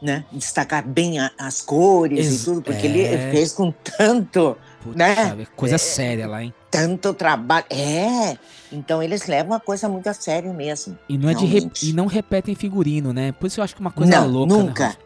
[0.00, 0.24] Né?
[0.30, 2.90] Destacar bem a- as cores Ex- e tudo, porque é.
[2.90, 5.16] ele fez com tanto, Putz, né?
[5.16, 6.54] sabe, coisa séria lá, hein?
[6.70, 7.64] tanto trabalho.
[7.68, 8.38] É,
[8.70, 10.96] então eles levam a coisa muito a sério mesmo.
[11.08, 13.32] E não, é de re- e não repetem figurino, né?
[13.32, 14.54] Por isso eu acho que é uma coisa não, louca.
[14.56, 14.84] né, nunca.
[14.86, 14.98] Rosa?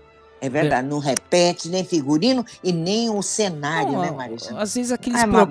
[0.43, 4.59] É verdade, não repete nem figurino e nem o cenário, Não, né, Marisa?
[4.59, 5.47] Às vezes aqueles Ah, é pro-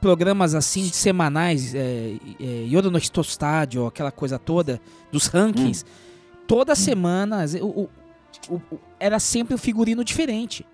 [0.00, 4.80] programas assim, semanais, é, é, Yoda no Estádio, aquela coisa toda,
[5.10, 6.36] dos rankings, Hum.
[6.46, 7.88] toda semana às vezes, o-
[8.50, 10.64] o- o- era sempre um figurino diferente.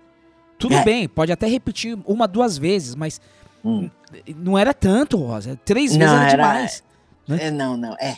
[0.59, 0.83] Tudo É.
[0.83, 3.19] bem, pode até repetir uma, duas vezes, mas
[3.63, 3.89] Hum.
[4.35, 5.57] não era tanto, Rosa.
[5.63, 6.83] Três vezes Não, era, era- demais.
[7.27, 7.37] né?
[7.41, 8.17] É, não, não, é.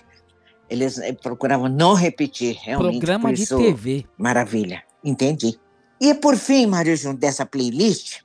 [0.70, 2.98] Eles eh, procuravam não repetir, realmente.
[3.00, 4.04] Programa de isso, TV.
[4.18, 5.60] Maravilha, entendi.
[6.00, 8.20] E por fim, Mário Júnior, dessa playlist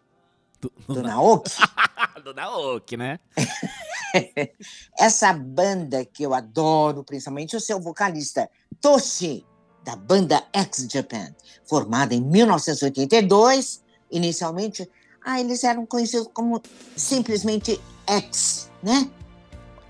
[0.61, 1.51] Do, do Naoki,
[2.23, 3.19] do Naoki, né?
[4.99, 8.49] essa banda que eu adoro, principalmente o seu vocalista,
[8.81, 9.44] Toshi,
[9.82, 11.35] da banda X Japan,
[11.65, 14.89] formada em 1982, inicialmente,
[15.24, 16.61] ah, eles eram conhecidos como
[16.97, 19.11] simplesmente X, né?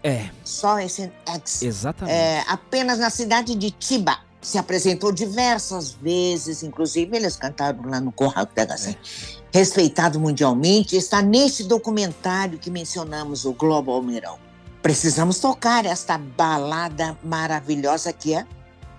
[0.02, 1.62] É, Só esse X.
[1.62, 2.16] exatamente.
[2.16, 8.10] É, apenas na cidade de Chiba se apresentou diversas vezes, inclusive eles cantaram lá no
[8.10, 8.98] Corral da Gazeta.
[8.98, 9.42] É.
[9.58, 14.36] Respeitado mundialmente, está neste documentário que mencionamos, o Globo Almirão.
[14.82, 18.44] Precisamos tocar esta balada maravilhosa que é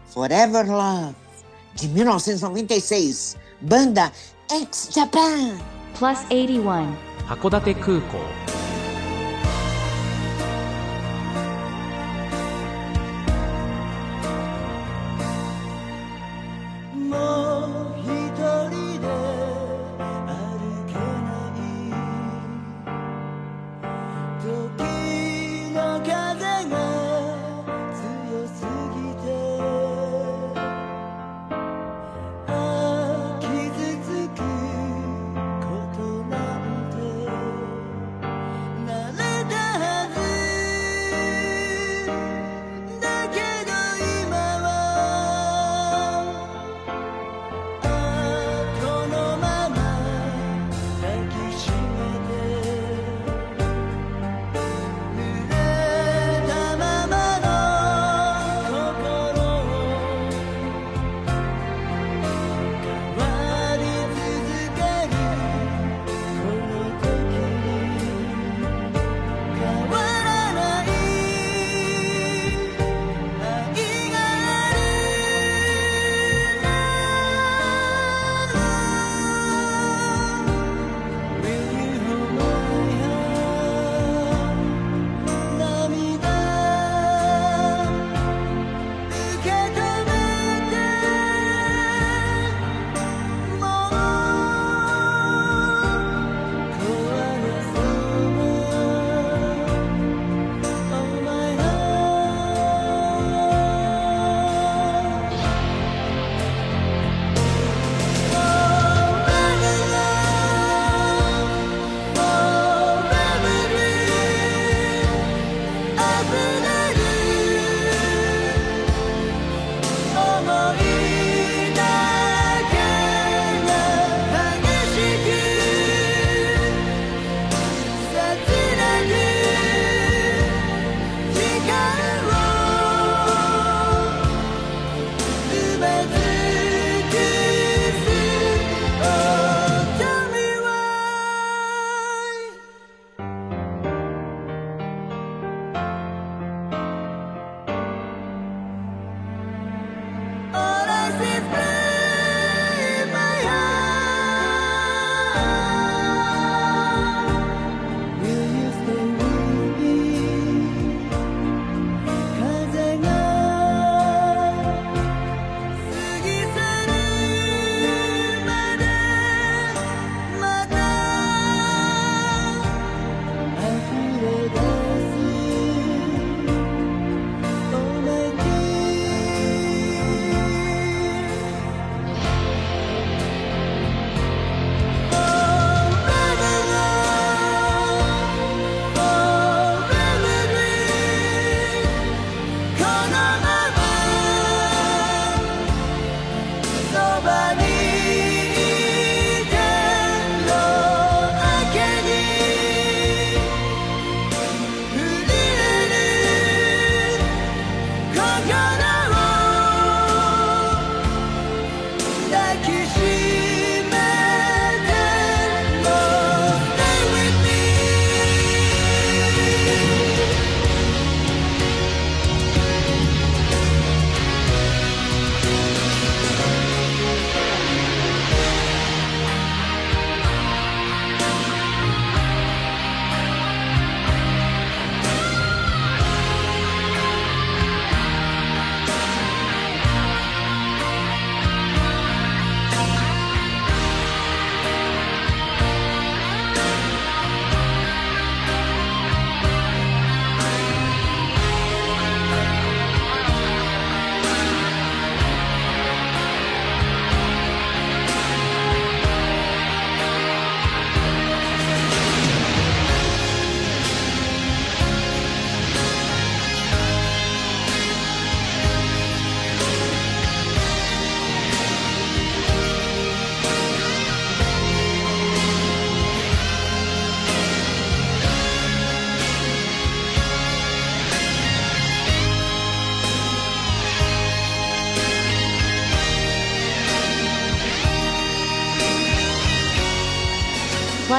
[0.08, 1.16] Forever Love,
[1.76, 4.12] de 1996, banda
[4.50, 5.58] Ex Japan.
[5.98, 6.96] Plus 81.
[7.30, 8.43] Hakodate Kukou.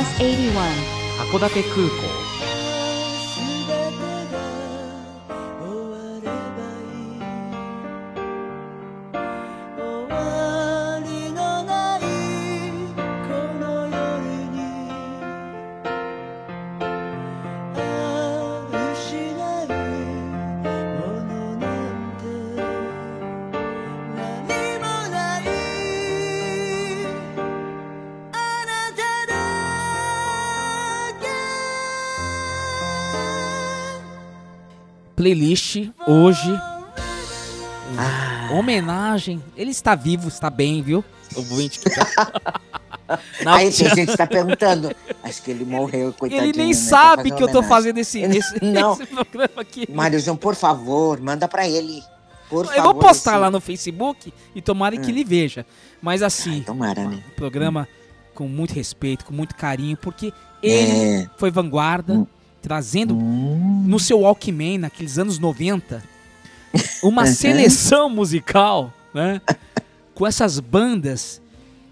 [0.05, 0.53] 81
[1.19, 2.04] 函館空港。
[35.29, 36.61] Playlist hoje.
[37.97, 38.51] Ah.
[38.53, 39.43] Homenagem.
[39.57, 41.03] Ele está vivo, está bem, viu?
[41.35, 42.31] O ouvinte que tá-
[43.43, 44.95] Não, Aí tem gente que tá perguntando.
[45.23, 46.51] Acho que ele morreu, coitadinho.
[46.51, 48.93] Ele nem né, pra sabe que eu tô fazendo esse, Ele- esse, Não.
[48.93, 49.87] esse programa aqui.
[49.91, 52.03] Mário João, por favor, manda pra ele.
[52.51, 52.83] Por eu favor.
[52.83, 55.11] vou postar esse- lá no Facebook e tomara que Hum.
[55.11, 55.65] ele veja.
[56.03, 57.23] Mas assim, Tomara, né?
[57.35, 57.89] programa
[58.35, 60.31] com muito respeito, com muito carinho, porque
[60.63, 61.31] ele É.
[61.39, 62.27] foi vanguarda, Hum.
[62.65, 66.03] Trazendo no seu Walkman, naqueles anos 90,
[67.05, 67.27] uma Uhum.
[67.29, 69.43] seleção musical, né?
[70.15, 71.43] com essas bandas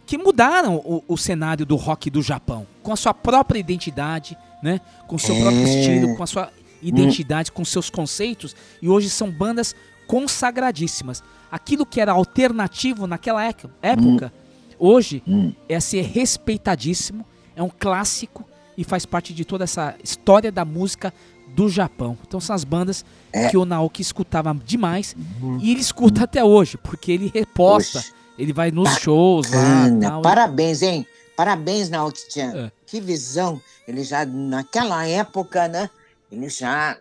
[0.07, 4.81] que mudaram o, o cenário do rock do Japão, com a sua própria identidade, né?
[5.07, 5.65] Com o seu próprio É.
[5.65, 6.51] estilo, com a sua
[6.81, 9.75] identidade, com seus conceitos, e hoje são bandas
[10.07, 11.23] consagradíssimas.
[11.51, 14.33] Aquilo que era alternativo naquela época,
[14.79, 15.53] hoje Hum.
[15.69, 18.45] é ser respeitadíssimo, é um clássico
[18.77, 21.13] e faz parte de toda essa história da música
[21.55, 22.17] do Japão.
[22.27, 23.49] Então são as bandas É.
[23.49, 25.15] que o Naoki escutava demais
[25.61, 28.13] e ele escuta até hoje, porque ele reposta, Poxa.
[28.39, 30.09] ele vai nos shows lá, Bacana.
[30.09, 30.23] tal.
[30.23, 31.07] Parabéns, hein?
[31.37, 32.53] Parabéns, Naoki-chan.
[32.67, 32.73] É.
[32.87, 33.61] Que visão.
[33.89, 35.91] Ele já, naquela época, né?
[36.31, 36.97] Ele já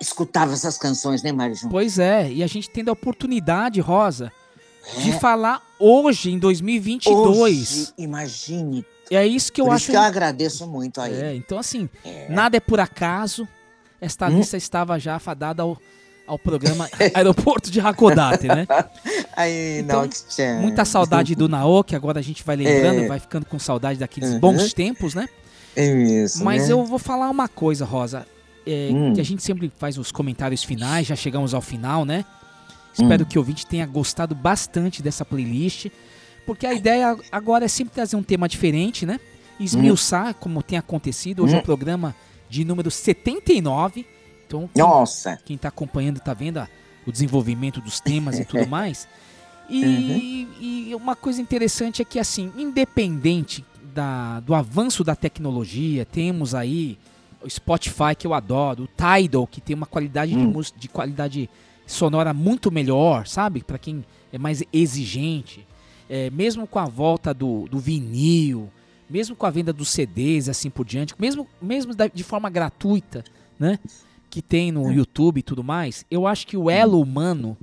[0.00, 1.70] escutava essas canções, né, Mário João?
[1.70, 4.32] Pois é, e a gente tendo a oportunidade, Rosa,
[4.98, 5.18] de É.
[5.18, 7.36] falar hoje em 2022.
[7.36, 8.84] Hoje, imagine.
[9.10, 11.20] É isso que eu Por acho isso que eu agradeço muito a ele.
[11.22, 11.88] É, então assim,
[12.28, 13.46] nada é por acaso.
[14.00, 14.38] Esta Hum.
[14.38, 15.76] lista estava já fadada ao,
[16.26, 18.66] ao programa Aeroporto de Hakodate, né?
[19.36, 20.60] Aí, Então, Naoki-chan.
[20.60, 23.06] Muita saudade do Naoki, agora a gente vai lembrando, É.
[23.08, 24.40] vai ficando com saudade daqueles Uhum.
[24.40, 25.28] bons tempos, né?
[25.76, 26.72] É isso, Mas né?
[26.72, 28.26] eu vou falar uma coisa, Rosa,
[28.66, 29.12] é, Hum.
[29.14, 32.24] que a gente sempre faz os comentários finais, já chegamos ao final, né?
[32.92, 33.26] Espero Hum.
[33.26, 35.86] que o ouvinte tenha gostado bastante dessa playlist,
[36.46, 39.20] porque a ideia agora é sempre trazer um tema diferente, né?
[39.60, 41.44] Esmiuçar, como tem acontecido.
[41.44, 41.64] Hoje é o Hum.
[41.64, 42.14] programa
[42.48, 44.06] de número 79.
[44.46, 45.38] Então, quem, Nossa.
[45.44, 46.68] quem tá acompanhando tá vendo a-
[47.06, 49.06] o desenvolvimento dos temas e tudo mais.
[49.68, 50.54] E, Uhum.
[50.60, 53.64] e uma coisa interessante é que, assim, independente
[53.94, 56.98] da, do avanço da tecnologia, temos aí
[57.42, 60.50] o Spotify, que eu adoro, o Tidal, que tem uma qualidade de, Hum.
[60.52, 61.48] mus- de qualidade
[61.86, 63.62] sonora muito melhor, sabe?
[63.62, 65.66] Para quem é mais exigente.
[66.14, 68.68] É, mesmo com a volta do, do vinil,
[69.08, 73.24] mesmo com a venda dos CDs, assim por diante, mesmo, mesmo da- de forma gratuita,
[73.58, 73.78] né?
[74.28, 77.56] Que tem no YouTube e tudo mais, eu acho que o elo humano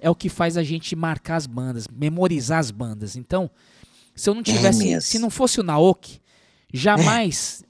[0.00, 3.16] é o que faz a gente marcar as bandas, memorizar as bandas.
[3.16, 3.50] Então,
[4.14, 5.00] se eu não tivesse, mesmo.
[5.00, 6.20] se não fosse o Naoki,
[6.72, 7.64] jamais,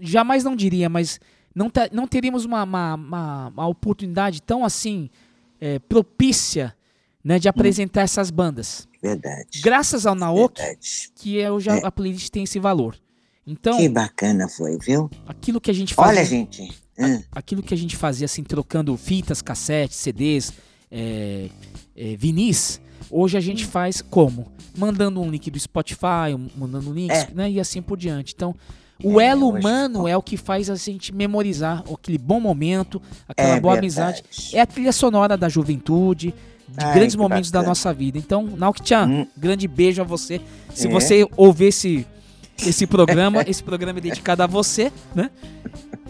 [0.00, 1.20] jamais não diria, mas
[1.54, 5.08] não, não teríamos uma, uma, uma- uma oportunidade tão assim
[5.60, 6.74] é, propícia
[7.24, 8.86] né, de apresentar essas bandas.
[9.08, 9.60] Verdade.
[9.62, 11.10] Graças ao Naoki, Verdade.
[11.14, 11.80] que é, hoje a, É.
[11.86, 12.96] a playlist tem esse valor.
[13.46, 15.08] Então, Que bacana foi, viu?
[15.26, 16.62] aquilo que a gente fazia, Olha, gente.
[16.98, 20.52] hum, aquilo que a gente fazia assim, trocando fitas, cassetes, CDs,
[20.90, 21.48] é,
[21.96, 22.80] é, vinis,
[23.10, 23.68] hoje a gente Hum.
[23.68, 24.50] faz como?
[24.76, 27.28] Mandando um link do Spotify, um- mandando links, É.
[27.32, 27.50] né?
[27.50, 28.34] E assim por diante.
[28.34, 28.54] Então,
[29.02, 33.00] o É, elo hoje- humano é o que faz a gente memorizar aquele bom momento,
[33.28, 34.20] aquela É boa verdade.
[34.22, 34.56] amizade.
[34.56, 36.34] É a trilha sonora da juventude,
[36.76, 37.70] de Ai, grandes momentos da bacana.
[37.70, 38.18] nossa vida.
[38.18, 39.26] Então, Naoki-chan, Hum.
[39.36, 40.40] grande beijo a você.
[40.74, 40.90] Se É.
[40.90, 42.06] você ouvir esse,
[42.66, 45.30] esse programa, esse programa é dedicado a você, né?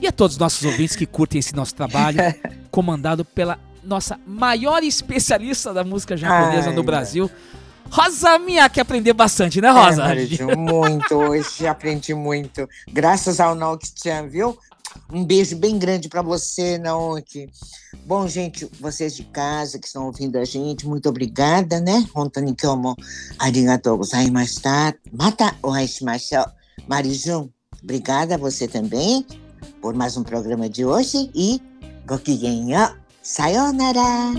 [0.01, 2.18] E a todos os nossos ouvintes que curtem esse nosso trabalho,
[2.70, 7.30] comandado pela nossa maior especialista da música japonesa Ai, no Brasil,
[7.88, 10.02] Rosa Minha, que aprendeu bastante, né, Rosa?
[10.02, 11.14] É, Maritinho, muito.
[11.14, 12.68] Hoje aprendi muito.
[12.93, 14.59] Graças ao Naoki-chan, viu?
[15.11, 17.49] Um beijo bem grande para você, Naoki.
[18.06, 22.07] Bom, gente, vocês de casa que estão ouvindo a gente, muito obrigada, né?
[22.15, 22.95] Hontoni kyomo
[23.38, 24.95] arigatou gozaimashita.
[25.11, 26.45] Mata ohai shimashou.
[26.88, 27.49] Marijun,
[27.84, 29.26] obrigada a você também
[29.82, 31.61] por mais um programa de hoje e
[32.06, 32.95] gokigen yo.
[33.22, 34.34] Sayonara.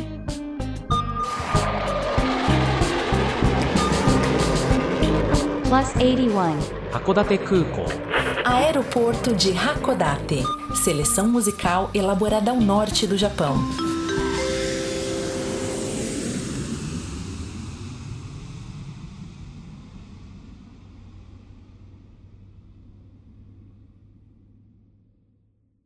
[5.69, 6.83] Plus 81.
[6.93, 8.06] 函館空港
[8.50, 10.42] Aeroporto de Hakodate.
[10.74, 13.58] Seleção musical elaborada ao norte do Japão.